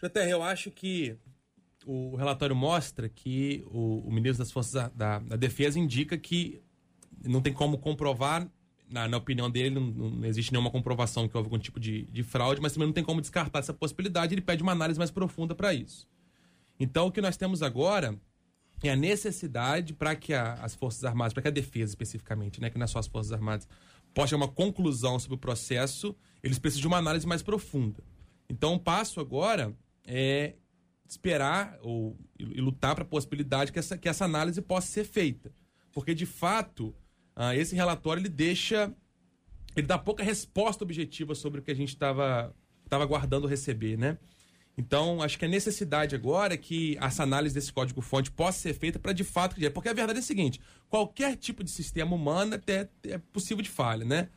[0.00, 1.16] JR, eu acho que
[1.84, 6.62] o relatório mostra que o, o ministro das Forças da, da, da, Defesa indica que
[7.24, 8.48] não tem como comprovar,
[8.88, 12.22] na, na opinião dele, não, não, existe nenhuma comprovação que houve algum tipo de, de
[12.22, 14.34] fraude, mas também não tem como descartar essa possibilidade.
[14.34, 16.08] Ele pede uma análise mais profunda para isso.
[16.78, 18.18] Então, o que nós temos agora
[18.82, 22.70] é a necessidade para que a, as Forças Armadas, para que a defesa especificamente, né,
[22.70, 23.68] que não é só as Forças Armadas,
[24.14, 28.02] possa uma conclusão sobre o processo, eles precisam de uma análise mais profunda.
[28.48, 29.74] Então, o passo agora
[30.06, 30.54] é
[31.08, 35.52] esperar ou, e lutar para a possibilidade que essa, que essa análise possa ser feita.
[35.92, 36.94] Porque, de fato,
[37.36, 38.94] uh, esse relatório ele deixa.
[39.76, 42.54] Ele dá pouca resposta objetiva sobre o que a gente estava
[42.90, 44.18] aguardando receber, né?
[44.76, 48.98] Então, acho que a necessidade agora é que essa análise desse código-fonte possa ser feita
[48.98, 49.56] para de fato.
[49.72, 53.70] Porque a verdade é a seguinte: qualquer tipo de sistema humano é, é possível de
[53.70, 54.28] falha, né?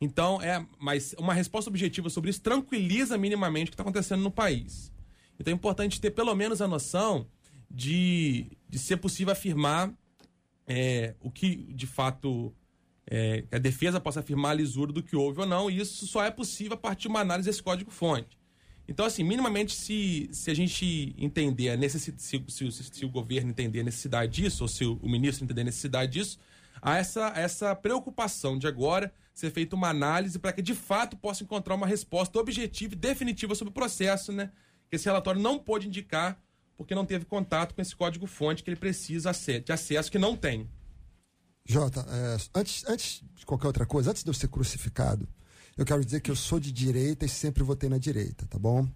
[0.00, 4.30] Então, é, mas uma resposta objetiva sobre isso tranquiliza minimamente o que está acontecendo no
[4.30, 4.92] país.
[5.38, 7.26] Então é importante ter pelo menos a noção
[7.70, 9.92] de, de ser possível afirmar
[10.66, 12.54] é, o que de fato
[13.06, 16.24] é, a defesa possa afirmar a lisura do que houve ou não, e isso só
[16.24, 18.36] é possível a partir de uma análise desse código-fonte.
[18.88, 23.50] Então, assim, minimamente, se, se a gente entender a necessidade, se, se, se, o governo
[23.50, 26.38] entender a necessidade disso, ou se o, o ministro entender a necessidade disso,
[26.80, 31.44] há essa, essa preocupação de agora ser feita uma análise para que de fato possa
[31.44, 34.50] encontrar uma resposta objetiva e definitiva sobre o processo, né?
[34.88, 36.40] que esse relatório não pôde indicar
[36.74, 40.70] porque não teve contato com esse código-fonte que ele precisa de acesso, que não tem.
[41.66, 45.28] Jota, é, antes, antes de qualquer outra coisa, antes de eu ser crucificado,
[45.76, 48.88] eu quero dizer que eu sou de direita e sempre votei na direita, tá bom?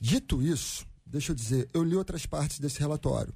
[0.00, 3.32] Dito isso, deixa eu dizer, eu li outras partes desse relatório.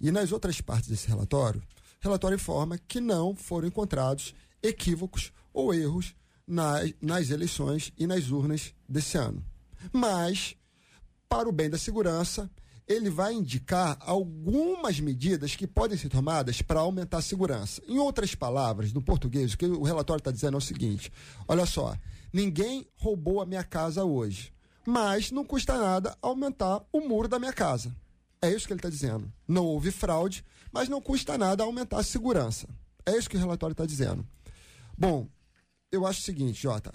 [0.00, 5.74] E nas outras partes desse relatório, o relatório informa que não foram encontrados equívocos ou
[5.74, 6.14] erros
[6.46, 9.44] nas, nas eleições e nas urnas desse ano.
[9.92, 10.56] Mas
[11.28, 12.50] para o bem da segurança,
[12.86, 17.80] ele vai indicar algumas medidas que podem ser tomadas para aumentar a segurança.
[17.88, 21.10] Em outras palavras, no português, o que o relatório está dizendo é o seguinte:
[21.48, 21.96] olha só,
[22.32, 24.52] ninguém roubou a minha casa hoje,
[24.86, 27.94] mas não custa nada aumentar o muro da minha casa.
[28.40, 29.32] É isso que ele está dizendo.
[29.46, 32.68] Não houve fraude, mas não custa nada aumentar a segurança.
[33.06, 34.26] É isso que o relatório está dizendo.
[34.98, 35.28] Bom,
[35.92, 36.92] eu acho o seguinte, Jota.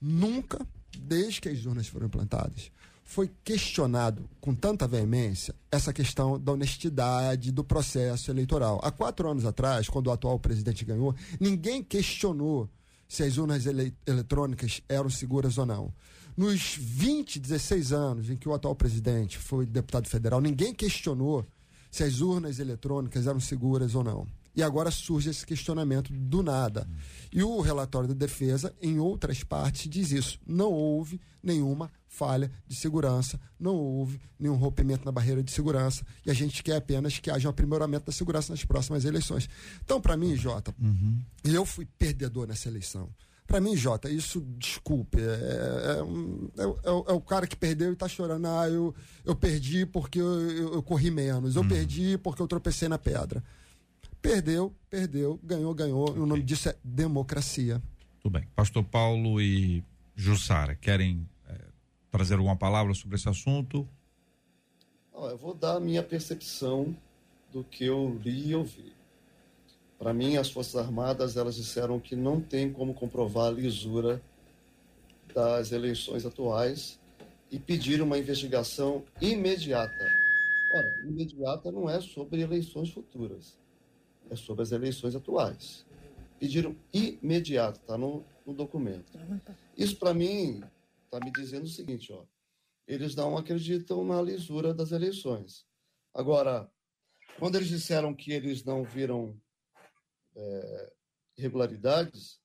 [0.00, 0.66] Nunca,
[0.98, 2.70] desde que as urnas foram implantadas,
[3.04, 8.80] foi questionado com tanta veemência essa questão da honestidade do processo eleitoral.
[8.82, 12.68] Há quatro anos atrás, quando o atual presidente ganhou, ninguém questionou
[13.08, 15.92] se as urnas ele eletrônicas eram seguras ou não.
[16.36, 21.44] Nos 20, 16 anos em que o atual presidente foi deputado federal, ninguém questionou
[21.90, 24.26] se as urnas eletrônicas eram seguras ou não.
[24.60, 26.86] E agora surge esse questionamento do nada.
[27.32, 30.38] E o relatório da defesa, em outras partes, diz isso.
[30.46, 36.04] Não houve nenhuma falha de segurança, não houve nenhum rompimento na barreira de segurança.
[36.26, 39.48] E a gente quer apenas que haja um aprimoramento da segurança nas próximas eleições.
[39.82, 41.18] Então, para mim, Jota, uhum.
[41.42, 43.08] eu fui perdedor nessa eleição.
[43.46, 48.06] Para mim, Jota, isso, desculpe, é, é, é, é, o cara que perdeu e está
[48.06, 48.46] chorando.
[48.46, 48.94] Ah, eu,
[49.24, 51.56] eu perdi porque eu, eu, eu corri menos.
[51.56, 51.68] Eu uhum.
[51.68, 53.42] perdi porque eu tropecei na pedra.
[54.22, 56.10] Perdeu, perdeu, ganhou, ganhou.
[56.10, 56.22] Okay.
[56.22, 57.82] O nome disso é democracia.
[58.20, 58.46] Tudo bem.
[58.54, 59.82] Pastor Paulo e
[60.14, 61.58] Jussara, querem é,
[62.10, 63.88] trazer alguma palavra sobre esse assunto?
[65.14, 66.96] eu vou dar a minha percepção
[67.52, 68.92] do que eu li e ouvi.
[69.98, 74.22] Para mim, as Forças Armadas elas disseram que não tem como comprovar a lisura
[75.34, 76.98] das eleições atuais
[77.50, 80.06] e pediram uma investigação imediata.
[80.74, 83.60] Ora, imediata não é sobre eleições futuras
[84.30, 85.84] é sobre as eleições atuais.
[86.38, 89.12] Pediram imediato, está no, no, documento.
[89.76, 90.62] Isso, para mim,
[91.04, 92.24] está me dizendo o seguinte: ó,
[92.86, 95.66] eles não acreditam na lisura das eleições.
[96.14, 96.70] Agora,
[97.38, 99.38] quando eles disseram que eles não viram
[100.34, 100.92] é,
[101.36, 102.40] irregularidades,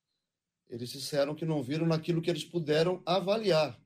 [0.68, 3.80] eles disseram que não viram naquilo que eles puderam avaliar.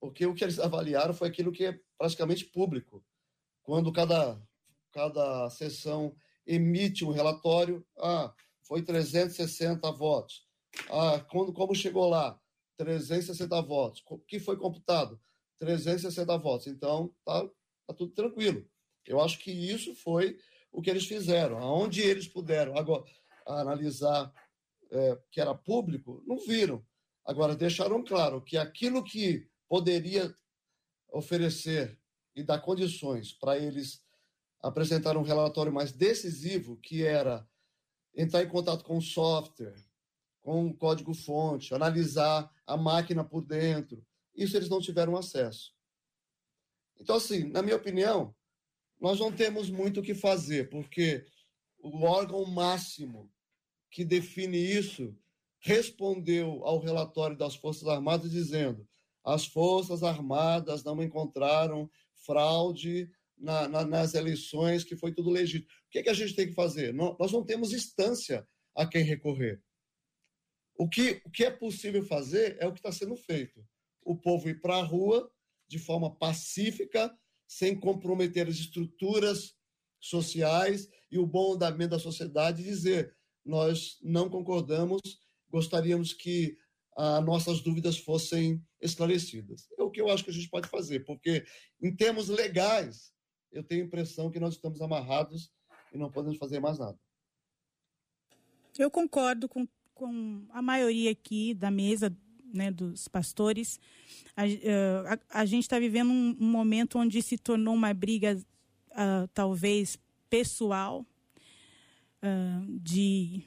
[0.00, 3.04] Porque o que eles avaliaram foi aquilo que é praticamente público.
[3.62, 4.40] Quando cada
[4.92, 6.14] cada sessão
[6.46, 7.84] emite um relatório.
[7.98, 8.32] Ah,
[8.62, 10.46] foi 360 votos.
[10.90, 12.38] Ah, quando, como chegou lá?
[12.76, 14.02] 360 votos.
[14.08, 15.20] O que foi computado?
[15.58, 16.66] 360 votos.
[16.66, 17.42] Então, tá,
[17.86, 18.66] tá tudo tranquilo.
[19.06, 20.38] Eu acho que isso foi
[20.72, 21.58] o que eles fizeram.
[21.58, 23.04] Aonde eles puderam agora
[23.46, 24.32] analisar
[24.90, 26.84] é, que era público, não viram.
[27.24, 30.34] Agora, deixaram claro que aquilo que poderia
[31.12, 31.98] oferecer
[32.34, 34.02] e dar condições para eles
[34.60, 37.48] apresentar um relatório mais decisivo, que era
[38.14, 39.76] entrar em contato com o software,
[40.42, 44.04] com o código-fonte, analisar a máquina por dentro.
[44.34, 45.72] Isso eles não tiveram acesso.
[46.98, 48.34] Então, assim, na minha opinião,
[49.00, 51.26] nós não temos muito o que fazer, porque
[51.78, 53.32] o órgão máximo
[53.90, 55.16] que define isso
[55.60, 58.86] respondeu ao relatório das Forças Armadas dizendo:
[59.24, 61.90] as Forças Armadas não encontraram
[62.24, 63.10] fraude
[63.40, 65.70] na, na, nas eleições, que foi tudo legítimo.
[65.86, 66.92] O que, é que a gente tem que fazer?
[66.92, 69.62] Não, nós não temos instância a quem recorrer.
[70.78, 73.64] O que, o que é possível fazer é o que está sendo feito.
[74.02, 75.30] O povo ir para a rua
[75.68, 77.14] de forma pacífica,
[77.46, 79.54] sem comprometer as estruturas
[80.00, 83.14] sociais e o bom andamento da sociedade, dizer:
[83.44, 85.00] nós não concordamos,
[85.48, 86.56] gostaríamos que
[86.96, 89.68] as nossas dúvidas fossem esclarecidas.
[89.78, 91.44] É o que eu acho que a gente pode fazer, porque
[91.80, 93.12] em termos legais,
[93.52, 95.52] eu tenho a impressão que nós estamos amarrados
[95.92, 96.98] e não podemos fazer mais nada.
[98.78, 102.16] Eu concordo com, com a maioria aqui da mesa,
[102.52, 103.80] né, dos pastores.
[104.36, 108.36] A, eh, a, a gente está vivendo um, um, momento onde se tornou uma briga,
[108.92, 109.98] uh, talvez,
[110.28, 111.04] pessoal,
[112.22, 113.44] uh, de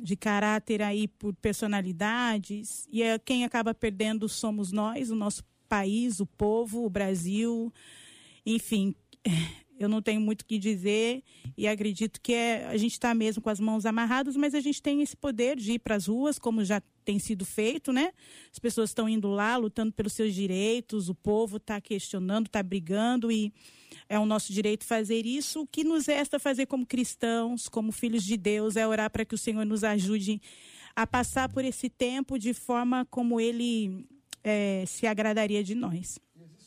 [0.00, 6.20] de caráter aí por personalidades e é, quem acaba perdendo somos nós, o nosso país,
[6.20, 7.72] o povo, o Brasil,
[8.54, 8.94] enfim.
[9.78, 11.22] Eu não tenho muito o que dizer
[11.56, 14.82] e acredito que é, a gente está mesmo com as mãos amarradas, mas a gente
[14.82, 18.10] tem esse poder de ir para as ruas, como já tem sido feito, né?
[18.50, 23.30] As pessoas estão indo lá, lutando pelos seus direitos, o povo está questionando, está brigando
[23.30, 23.52] e
[24.08, 25.60] é o nosso direito fazer isso.
[25.60, 29.36] O que nos resta fazer como cristãos, como filhos de Deus, é orar para que
[29.36, 30.42] o Senhor nos ajude
[30.96, 34.04] a passar por esse tempo de forma como Ele
[34.42, 36.18] é, se agradaria de nós.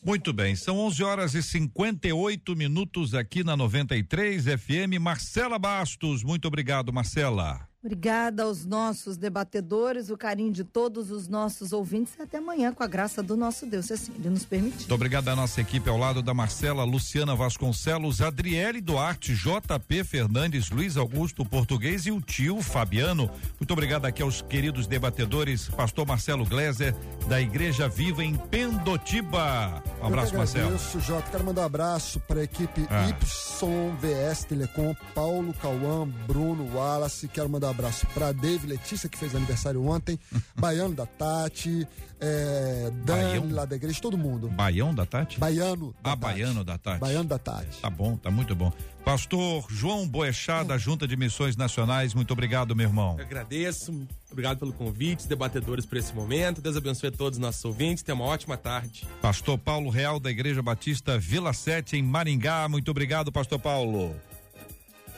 [0.03, 4.99] Muito bem, são 11 horas e 58 minutos aqui na 93 FM.
[4.99, 7.70] Marcela Bastos, muito obrigado, Marcela.
[7.83, 12.83] Obrigada aos nossos debatedores, o carinho de todos os nossos ouvintes e até amanhã com
[12.83, 14.81] a graça do nosso Deus, se assim ele nos permitir.
[14.81, 20.69] Muito obrigado à nossa equipe ao lado da Marcela, Luciana Vasconcelos, Adriele Duarte, JP Fernandes,
[20.69, 23.31] Luiz Augusto Português e o tio Fabiano.
[23.59, 26.95] Muito obrigado aqui aos queridos debatedores, pastor Marcelo Gleiser,
[27.27, 29.81] da Igreja Viva em Pendotiba.
[30.03, 30.75] Um abraço, Marcelo.
[30.75, 31.31] Isso, Jota.
[31.31, 33.07] Quero mandar um abraço para a equipe ah.
[33.07, 37.27] YVS Telecom, Paulo Cauã, Bruno Wallace.
[37.27, 40.19] Quero mandar abraço para Dave Letícia, que fez aniversário ontem,
[40.55, 41.87] Baiano da Tati,
[42.19, 44.47] é, Dani lá da igreja, todo mundo.
[44.49, 45.39] Baião da Tati?
[45.39, 45.93] Baiano.
[46.03, 46.21] Da ah, Tati.
[46.21, 46.99] Baiano da Tati.
[46.99, 47.81] Baiano da Tati.
[47.81, 48.71] Tá bom, tá muito bom.
[49.03, 53.15] Pastor João Boechat, da Junta de Missões Nacionais, muito obrigado, meu irmão.
[53.17, 56.61] Eu agradeço, obrigado pelo convite, debatedores por esse momento.
[56.61, 58.03] Deus abençoe a todos os nossos ouvintes.
[58.03, 59.07] Tenha uma ótima tarde.
[59.19, 62.69] Pastor Paulo Real, da Igreja Batista Vila Sete, em Maringá.
[62.69, 64.15] Muito obrigado, Pastor Paulo.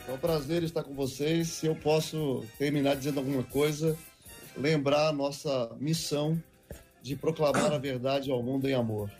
[0.08, 1.47] É um prazer estar com vocês.
[1.47, 3.97] Se eu posso terminar dizendo alguma coisa,
[4.58, 6.41] lembrar a nossa missão
[7.01, 9.12] de proclamar a verdade ao mundo em amor,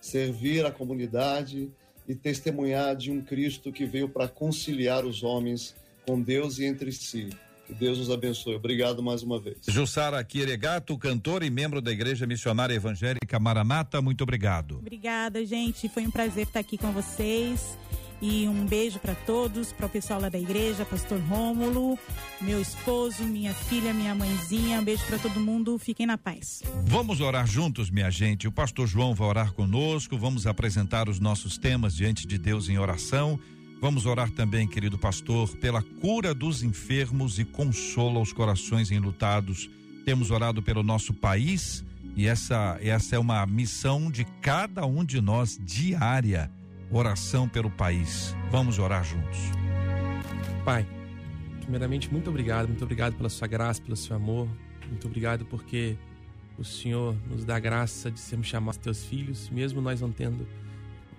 [0.00, 1.70] servir a comunidade
[2.08, 5.74] e testemunhar de um Cristo que veio para conciliar os homens
[6.06, 7.30] com Deus e entre si.
[7.66, 8.54] Que Deus nos abençoe.
[8.54, 9.58] Obrigado mais uma vez.
[9.66, 14.76] Jussara Quiregato, cantor e membro da Igreja Missionária Evangélica Maranata, muito obrigado.
[14.76, 15.88] Obrigada, gente.
[15.88, 17.76] Foi um prazer estar aqui com vocês.
[18.20, 21.98] E um beijo para todos, para o pessoal lá da igreja, Pastor Rômulo,
[22.40, 24.80] meu esposo, minha filha, minha mãezinha.
[24.80, 25.78] Um beijo para todo mundo.
[25.78, 26.62] Fiquem na paz.
[26.84, 28.48] Vamos orar juntos, minha gente.
[28.48, 30.16] O pastor João vai orar conosco.
[30.16, 33.38] Vamos apresentar os nossos temas diante de Deus em oração.
[33.82, 39.68] Vamos orar também, querido pastor, pela cura dos enfermos e consola os corações enlutados.
[40.06, 41.84] Temos orado pelo nosso país
[42.16, 46.50] e essa, essa é uma missão de cada um de nós diária
[46.90, 48.34] oração pelo país.
[48.50, 49.38] Vamos orar juntos.
[50.64, 50.86] Pai,
[51.60, 54.48] primeiramente, muito obrigado, muito obrigado pela sua graça, pelo seu amor.
[54.88, 55.96] Muito obrigado porque
[56.58, 60.46] o Senhor nos dá a graça de sermos chamados teus filhos, mesmo nós não tendo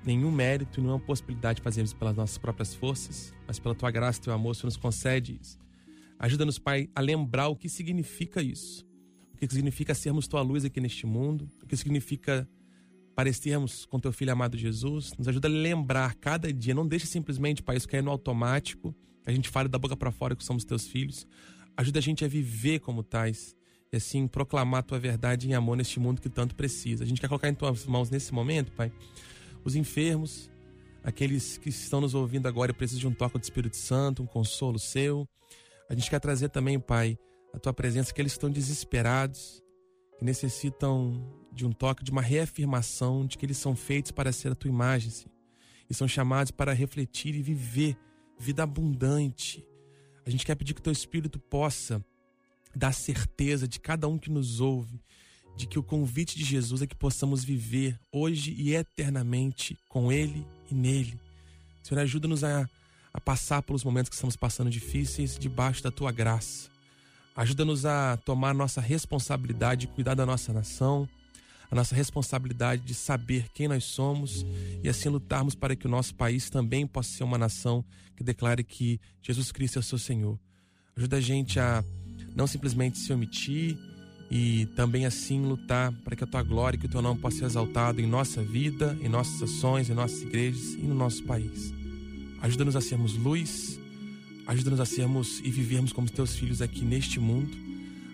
[0.05, 4.23] nenhum mérito, nenhuma possibilidade de fazermos pelas nossas próprias forças, mas pela tua graça e
[4.23, 5.59] teu amor, o Senhor nos concede isso.
[6.17, 8.85] Ajuda-nos, Pai, a lembrar o que significa isso.
[9.33, 12.49] O que significa sermos tua luz aqui neste mundo, o que significa
[13.17, 15.11] parecermos com teu filho amado Jesus.
[15.17, 16.75] Nos ajuda a lembrar cada dia.
[16.75, 18.93] Não deixe simplesmente, Pai, isso cair no automático.
[19.25, 21.25] A gente fale da boca para fora que somos teus filhos.
[21.75, 23.55] Ajuda a gente a viver como tais.
[23.91, 27.03] E assim, proclamar tua verdade em amor neste mundo que tanto precisa.
[27.03, 28.91] A gente quer colocar em tuas mãos nesse momento, Pai,
[29.63, 30.51] os enfermos,
[31.03, 34.27] aqueles que estão nos ouvindo agora e precisam de um toque do Espírito Santo, um
[34.27, 35.27] consolo seu.
[35.89, 37.17] A gente quer trazer também, Pai,
[37.51, 39.63] a tua presença, que estão desesperados,
[40.17, 44.51] que necessitam de um toque, de uma reafirmação de que eles são feitos para ser
[44.51, 45.31] a tua imagem, Senhor.
[45.89, 47.97] E são chamados para refletir e viver
[48.37, 49.65] vida abundante.
[50.25, 52.03] A gente quer pedir que o teu Espírito possa
[52.75, 55.01] dar certeza de cada um que nos ouve,
[55.55, 60.45] de que o convite de Jesus é que possamos viver hoje e eternamente com Ele
[60.69, 61.19] e nele.
[61.81, 62.69] Senhor, ajuda-nos a,
[63.13, 66.69] a passar pelos momentos que estamos passando difíceis debaixo da tua graça.
[67.37, 71.07] Ajuda-nos a tomar nossa responsabilidade de cuidar da nossa nação,
[71.69, 74.43] a nossa responsabilidade de saber quem nós somos
[74.83, 77.85] e assim lutarmos para que o nosso país também possa ser uma nação
[78.15, 80.39] que declare que Jesus Cristo é o seu Senhor.
[80.95, 81.83] Ajuda a gente a
[82.35, 83.77] não simplesmente se omitir
[84.31, 87.37] e também assim lutar para que a tua glória e que o teu nome possa
[87.37, 91.71] ser exaltado em nossa vida, em nossas ações, em nossas igrejas e no nosso país.
[92.41, 93.79] Ajuda-nos a sermos luz,
[94.47, 97.55] ajuda-nos a sermos e vivermos como teus filhos aqui neste mundo.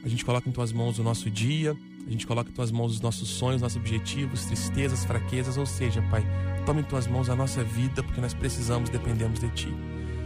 [0.04, 2.94] A gente coloca em tuas mãos o nosso dia, a gente coloca em tuas mãos
[2.94, 6.26] os nossos sonhos, nossos objetivos, tristezas, fraquezas, ou seja, Pai,
[6.66, 9.74] toma em tuas mãos a nossa vida, porque nós precisamos, dependemos de Ti.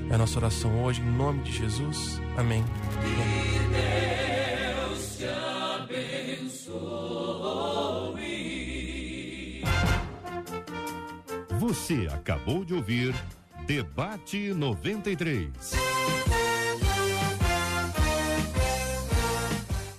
[0.10, 2.20] É a nossa oração hoje, em nome de Jesus.
[2.38, 2.64] Amém.
[2.64, 3.60] Que
[4.89, 5.26] Deus te
[5.84, 6.78] abençoe.
[11.60, 13.14] Você acabou de ouvir
[13.68, 16.46] Debate 93.